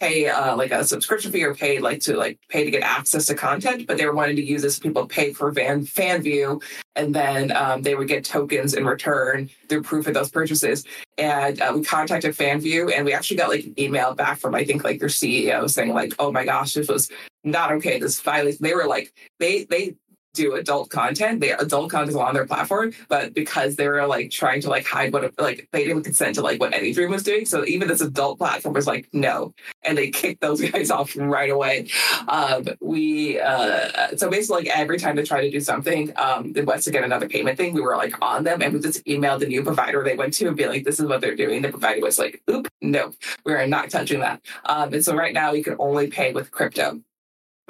[0.00, 3.26] pay uh, like a subscription fee or pay like to like pay to get access
[3.26, 4.78] to content, but they were wanting to use this.
[4.78, 6.62] People pay for van Fanvue,
[6.96, 10.84] and then um, they would get tokens in return through proof of those purchases.
[11.18, 14.64] And uh, we contacted Fanvue, and we actually got like an email back from I
[14.64, 17.10] think like their CEO saying like, "Oh my gosh, this was
[17.44, 18.00] not okay.
[18.00, 19.96] This violation." They were like they they
[20.34, 21.40] do adult content.
[21.40, 24.86] They adult content is on their platform, but because they were like trying to like
[24.86, 27.44] hide what like they didn't consent to like what AnyDream was doing.
[27.46, 31.50] So even this adult platform was like no, and they kicked those guys off right
[31.50, 31.88] away.
[32.28, 36.66] Um, we uh, so basically like every time they try to do something, um, it
[36.66, 37.74] was to get another payment thing.
[37.74, 40.46] We were like on them, and we just emailed the new provider they went to
[40.46, 41.62] and be like, this is what they're doing.
[41.62, 43.12] The provider was like, oop, no,
[43.44, 44.40] we are not touching that.
[44.64, 47.00] Um, and so right now you can only pay with crypto.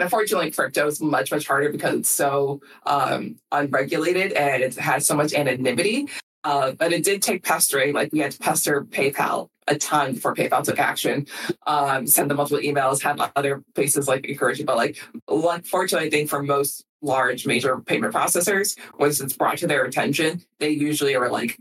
[0.02, 5.14] Unfortunately, crypto is much, much harder because it's so um, unregulated and it has so
[5.14, 6.08] much anonymity.
[6.42, 7.92] Uh, but it did take pestering.
[7.92, 11.26] Like we had to pester PayPal a ton before PayPal took action.
[11.66, 14.98] Um, sent them multiple emails, had other places like encouraging, but like
[15.28, 20.42] unfortunately, I think for most large major payment processors, once it's brought to their attention,
[20.58, 21.58] they usually are like,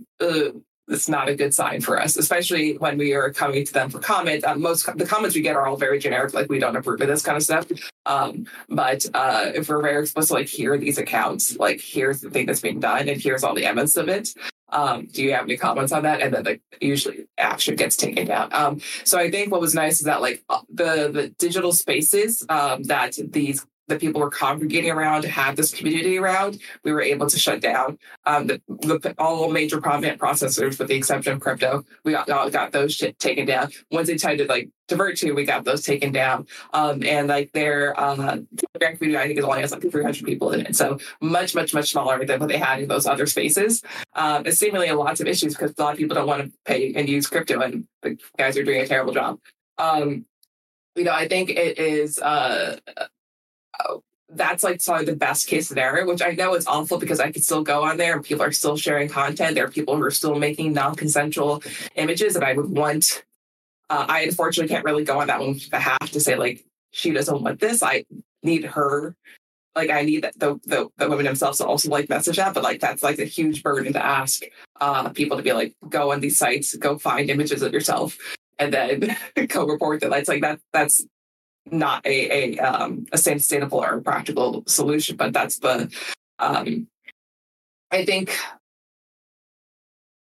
[0.89, 3.99] it's not a good sign for us, especially when we are coming to them for
[3.99, 4.43] comment.
[4.43, 7.07] Um, most the comments we get are all very generic, like we don't approve of
[7.07, 7.67] this kind of stuff.
[8.09, 12.29] Um, but uh, if we're very explicit, like here are these accounts, like here's the
[12.29, 14.29] thing that's being done, and here's all the evidence of it.
[14.71, 16.21] Um, do you have any comments on that?
[16.21, 18.49] And then the, usually action gets taken down.
[18.51, 22.45] Um, so I think what was nice is that like uh, the the digital spaces
[22.49, 27.01] um, that these the people were congregating around, to have this community around, we were
[27.01, 31.39] able to shut down um, the, the, all major prominent processors, with the exception of
[31.39, 31.83] crypto.
[32.05, 33.71] We got, got those shit taken down.
[33.91, 36.47] Once they tried to like divert to, we got those taken down.
[36.73, 38.37] Um, and like their uh,
[38.79, 40.75] community, I think, is only has like 300 people in it.
[40.75, 43.81] So much, much, much smaller than what they had in those other spaces.
[44.13, 46.93] Um, it's seemingly lots of issues because a lot of people don't want to pay
[46.93, 49.39] and use crypto, and the guys are doing a terrible job.
[49.77, 50.25] Um,
[50.95, 52.19] you know, I think it is.
[52.19, 52.77] Uh,
[54.31, 57.43] that's like probably the best case scenario, which I know is awful because I could
[57.43, 59.55] still go on there and people are still sharing content.
[59.55, 61.63] There are people who are still making non consensual
[61.95, 63.23] images that I would want.
[63.89, 67.41] Uh, I unfortunately can't really go on that one behalf to say, like, she doesn't
[67.41, 67.81] want this.
[67.81, 68.05] I
[68.43, 69.15] need her.
[69.75, 72.81] Like, I need the, the, the women themselves to also like message that, but like,
[72.81, 74.43] that's like a huge burden to ask
[74.79, 78.17] uh, people to be like, go on these sites, go find images of yourself
[78.59, 79.17] and then
[79.49, 80.09] co report that.
[80.11, 81.03] That's like, that, that's
[81.71, 85.91] not a a, um, a sustainable or practical solution, but that's the
[86.39, 86.87] um,
[87.91, 88.37] I think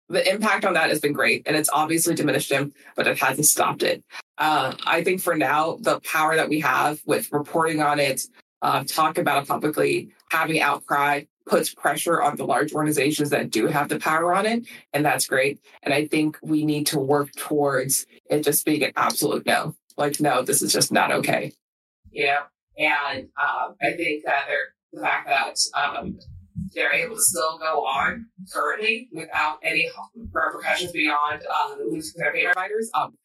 [0.09, 3.47] the impact on that has been great, and it's obviously diminished him, but it hasn't
[3.47, 4.03] stopped it.
[4.37, 8.21] Uh, I think for now, the power that we have with reporting on it,
[8.61, 13.67] uh, talk about it publicly, having outcry puts pressure on the large organizations that do
[13.67, 15.59] have the power on it, and that's great.
[15.83, 20.19] And I think we need to work towards it just being an absolute no like,
[20.19, 21.53] no, this is just not okay.
[22.11, 22.43] Yeah.
[22.77, 24.45] And um, I think that
[24.91, 26.19] the fact that um,
[26.73, 29.89] they're able to still go on currently without any
[30.31, 33.15] repercussions beyond uh, losing their payment providers um,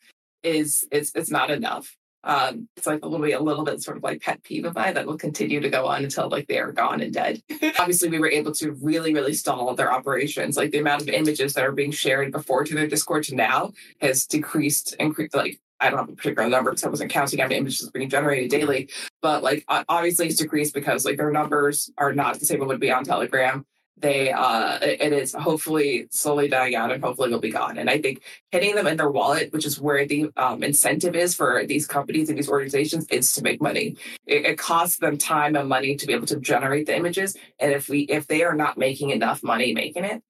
[0.43, 1.97] is is it's not enough.
[2.23, 4.75] Um, it's like a little bit, a little bit sort of like pet peeve of
[4.75, 7.43] mine that will continue to go on until like they are gone and dead.
[7.79, 10.57] Obviously, we were able to really, really stall their operations.
[10.57, 13.73] Like the amount of images that are being shared before to their Discord to now
[14.03, 17.39] has decreased, and increased like I don't have a particular number because I wasn't counting
[17.39, 18.91] how many images being generated daily,
[19.23, 22.81] but like obviously it's decreased because like their numbers are not the same as would
[22.81, 23.65] be on Telegram.
[23.97, 27.77] They uh it is hopefully slowly dying out and hopefully will be gone.
[27.77, 31.35] And I think hitting them in their wallet, which is where the um, incentive is
[31.35, 33.97] for these companies and these organizations, is to make money.
[34.27, 37.37] It, it costs them time and money to be able to generate the images.
[37.59, 40.23] And if we if they are not making enough money making it,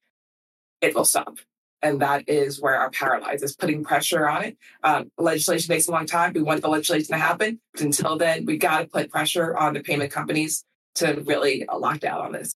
[0.80, 1.38] it will stop
[1.82, 4.58] and that is where our power lies is putting pressure on it.
[4.82, 6.32] Um, legislation takes a long time.
[6.32, 7.60] We want the legislation to happen.
[7.72, 10.64] But until then we got to put pressure on the payment companies
[10.96, 12.54] to really lock down on this.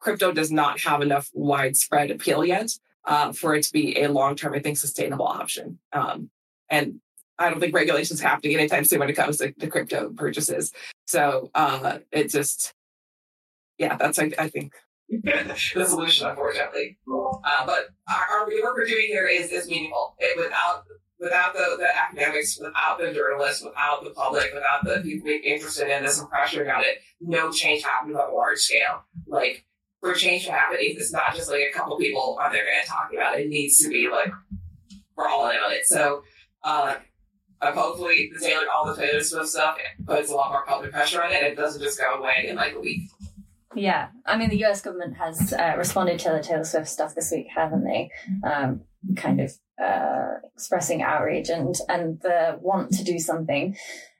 [0.00, 2.70] Crypto does not have enough widespread appeal yet
[3.04, 5.78] uh, for it to be a long-term i think sustainable option.
[5.92, 6.30] Um,
[6.68, 7.00] and
[7.38, 10.72] i don't think regulations happening anytime soon when it comes to, to crypto purchases.
[11.06, 12.72] So uh, it just
[13.78, 14.72] yeah that's I, I think
[15.22, 16.98] the solution, unfortunately.
[17.08, 20.14] Uh, but our, our, the work we're doing here is, is meaningful.
[20.18, 20.84] It, without
[21.18, 26.04] without the, the academics, without the journalists, without the public, without the people interested in
[26.04, 29.04] this and pressuring on it, no change happens on a large scale.
[29.26, 29.64] Like
[30.00, 33.18] for change to happen, it's not just like a couple people on the internet talking
[33.18, 33.46] about it.
[33.46, 34.30] It needs to be like
[35.16, 35.86] we're all in on it.
[35.86, 36.22] So
[36.62, 36.96] uh,
[37.62, 41.32] hopefully the Taylor all the Taylor Swift stuff puts a lot more public pressure on
[41.32, 41.42] it.
[41.42, 43.02] It doesn't just go away in like a week.
[43.76, 47.30] Yeah, I mean, the US government has uh, responded to the Taylor Swift stuff this
[47.30, 48.10] week, haven't they?
[48.42, 48.80] Um,
[49.16, 49.52] kind of
[49.82, 53.76] uh, expressing outrage and, and the want to do something.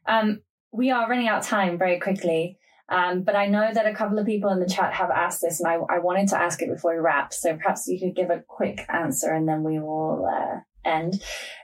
[0.06, 0.42] Um,
[0.72, 2.58] we are running out of time very quickly.
[2.88, 5.58] Um, but I know that a couple of people in the chat have asked this,
[5.58, 7.32] and I, I wanted to ask it before we wrap.
[7.32, 11.20] So perhaps you could give a quick answer, and then we will uh, end.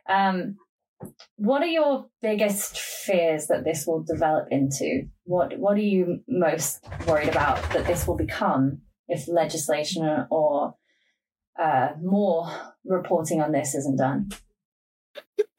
[0.08, 0.56] Um,
[1.36, 5.08] what are your biggest fears that this will develop into?
[5.24, 10.74] What What are you most worried about that this will become if legislation or
[11.60, 12.50] uh, more
[12.84, 14.30] reporting on this isn't done?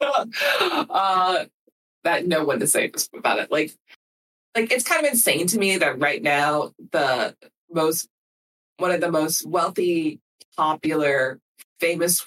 [0.00, 1.44] uh,
[2.04, 3.50] that no one to say about it.
[3.50, 3.72] Like,
[4.54, 7.34] like it's kind of insane to me that right now the
[7.70, 8.08] most
[8.76, 10.20] one of the most wealthy,
[10.56, 11.40] popular,
[11.80, 12.24] famous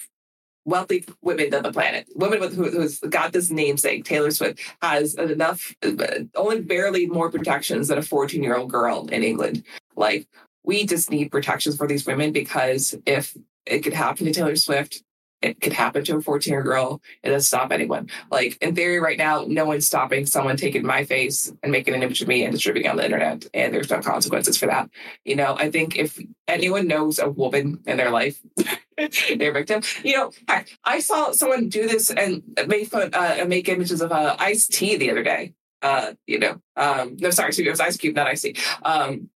[0.67, 5.15] wealthy women on the planet, women with who, who's got this namesake, Taylor Swift, has
[5.15, 5.95] enough, uh,
[6.35, 9.63] only barely more protections than a 14 year old girl in England.
[9.95, 10.27] Like,
[10.63, 15.03] we just need protections for these women because if it could happen to Taylor Swift,
[15.41, 17.01] it could happen to a 14 year girl.
[17.23, 18.09] It doesn't stop anyone.
[18.29, 22.03] Like in theory, right now, no one's stopping someone taking my face and making an
[22.03, 24.89] image of me and distributing on the internet, and there's no consequences for that.
[25.23, 28.41] You know, I think if anyone knows a woman in their life,
[29.37, 29.81] they're victim.
[30.03, 34.11] You know, heck, I saw someone do this and make fun, uh, make images of
[34.11, 35.53] uh, Ice T the other day.
[35.81, 38.55] Uh, you know, um, no, sorry, it was Ice Cube, not Ice T.
[38.83, 39.29] Um,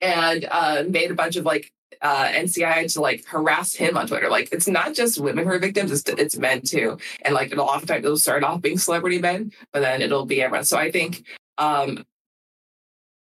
[0.00, 4.30] and uh, made a bunch of like uh, NCII to like harass him on Twitter.
[4.30, 6.98] Like it's not just women who are victims; it's, it's men too.
[7.22, 10.64] And like it'll oftentimes it'll start off being celebrity men, but then it'll be everyone.
[10.64, 11.26] So I think
[11.58, 12.04] um,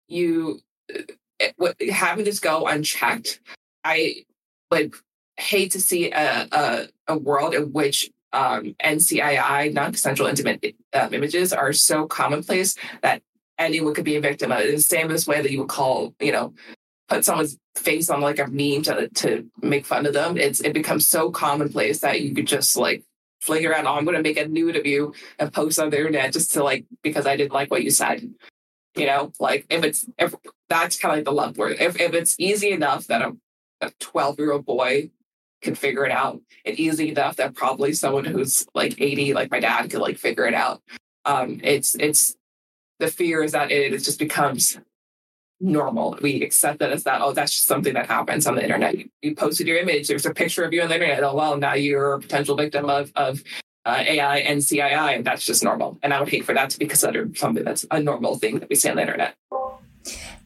[0.06, 3.40] you it, eh, having this go unchecked,
[3.84, 4.24] I
[4.70, 4.92] would
[5.39, 11.53] hate to see a a, a world in which um, NCII, non-consensual intimate um, images,
[11.53, 13.22] are so commonplace that
[13.59, 14.76] anyone could be a victim of it.
[14.76, 16.53] The same as way that you would call, you know,
[17.09, 20.36] put someone's face on like a meme to to make fun of them.
[20.36, 23.05] It's it becomes so commonplace that you could just like
[23.41, 23.86] fling around.
[23.86, 26.53] Oh, I'm going to make a nude of you and post on the internet just
[26.55, 28.30] to like because I didn't like what you said.
[28.95, 30.34] You know, like if it's if
[30.68, 31.76] that's kind of like the love word.
[31.80, 35.11] If if it's easy enough that a 12 year old boy
[35.62, 39.61] can figure it out, and easy enough that probably someone who's like 80, like my
[39.61, 40.82] dad, could like figure it out.
[41.24, 42.36] Um, it's it's
[42.98, 44.78] the fear is that it, it just becomes
[45.61, 46.18] normal.
[46.22, 48.96] We accept that as that, oh, that's just something that happens on the internet.
[48.96, 51.22] You, you, posted your image, there's a picture of you on the internet.
[51.22, 53.42] Oh, well, now you're a potential victim of, of
[53.84, 55.98] uh, AI NCII, and that's just normal.
[56.02, 58.68] And I would hate for that to be considered something that's a normal thing that
[58.68, 59.34] we see on the internet.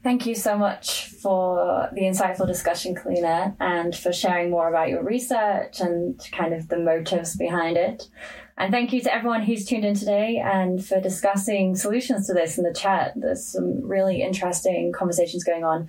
[0.03, 5.05] Thank you so much for the insightful discussion, Kolina, and for sharing more about your
[5.05, 8.09] research and kind of the motives behind it.
[8.59, 12.59] And thank you to everyone who's tuned in today and for discussing solutions to this
[12.59, 13.13] in the chat.
[13.15, 15.89] There's some really interesting conversations going on.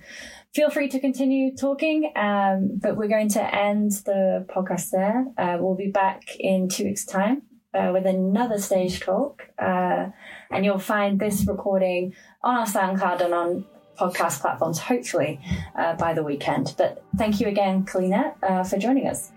[0.54, 5.26] Feel free to continue talking, um, but we're going to end the podcast there.
[5.36, 7.42] Uh, we'll be back in two weeks' time
[7.74, 9.42] uh, with another stage talk.
[9.58, 10.06] Uh,
[10.52, 13.66] and you'll find this recording on our SoundCloud and on
[13.98, 15.40] podcast platforms, hopefully
[15.76, 16.74] uh, by the weekend.
[16.76, 19.32] But thank you again, Kolina, uh, for joining us.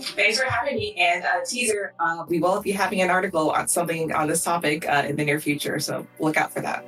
[0.00, 0.94] Thanks for having me.
[0.98, 4.88] And uh, teaser, uh, we will be having an article on something on this topic
[4.88, 5.78] uh, in the near future.
[5.80, 6.84] So look out for that.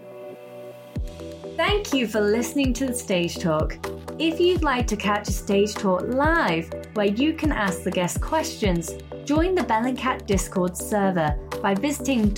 [1.57, 3.77] Thank you for listening to the Stage Talk.
[4.19, 8.21] If you'd like to catch a Stage Talk live, where you can ask the guest
[8.21, 8.93] questions,
[9.25, 12.29] join the Bellingcat Discord server by visiting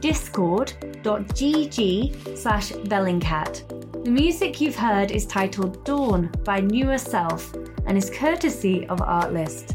[0.00, 4.04] www.discord.gg slash Bellingcat.
[4.04, 7.52] The music you've heard is titled Dawn by Newer Self
[7.86, 9.74] and is courtesy of Artlist.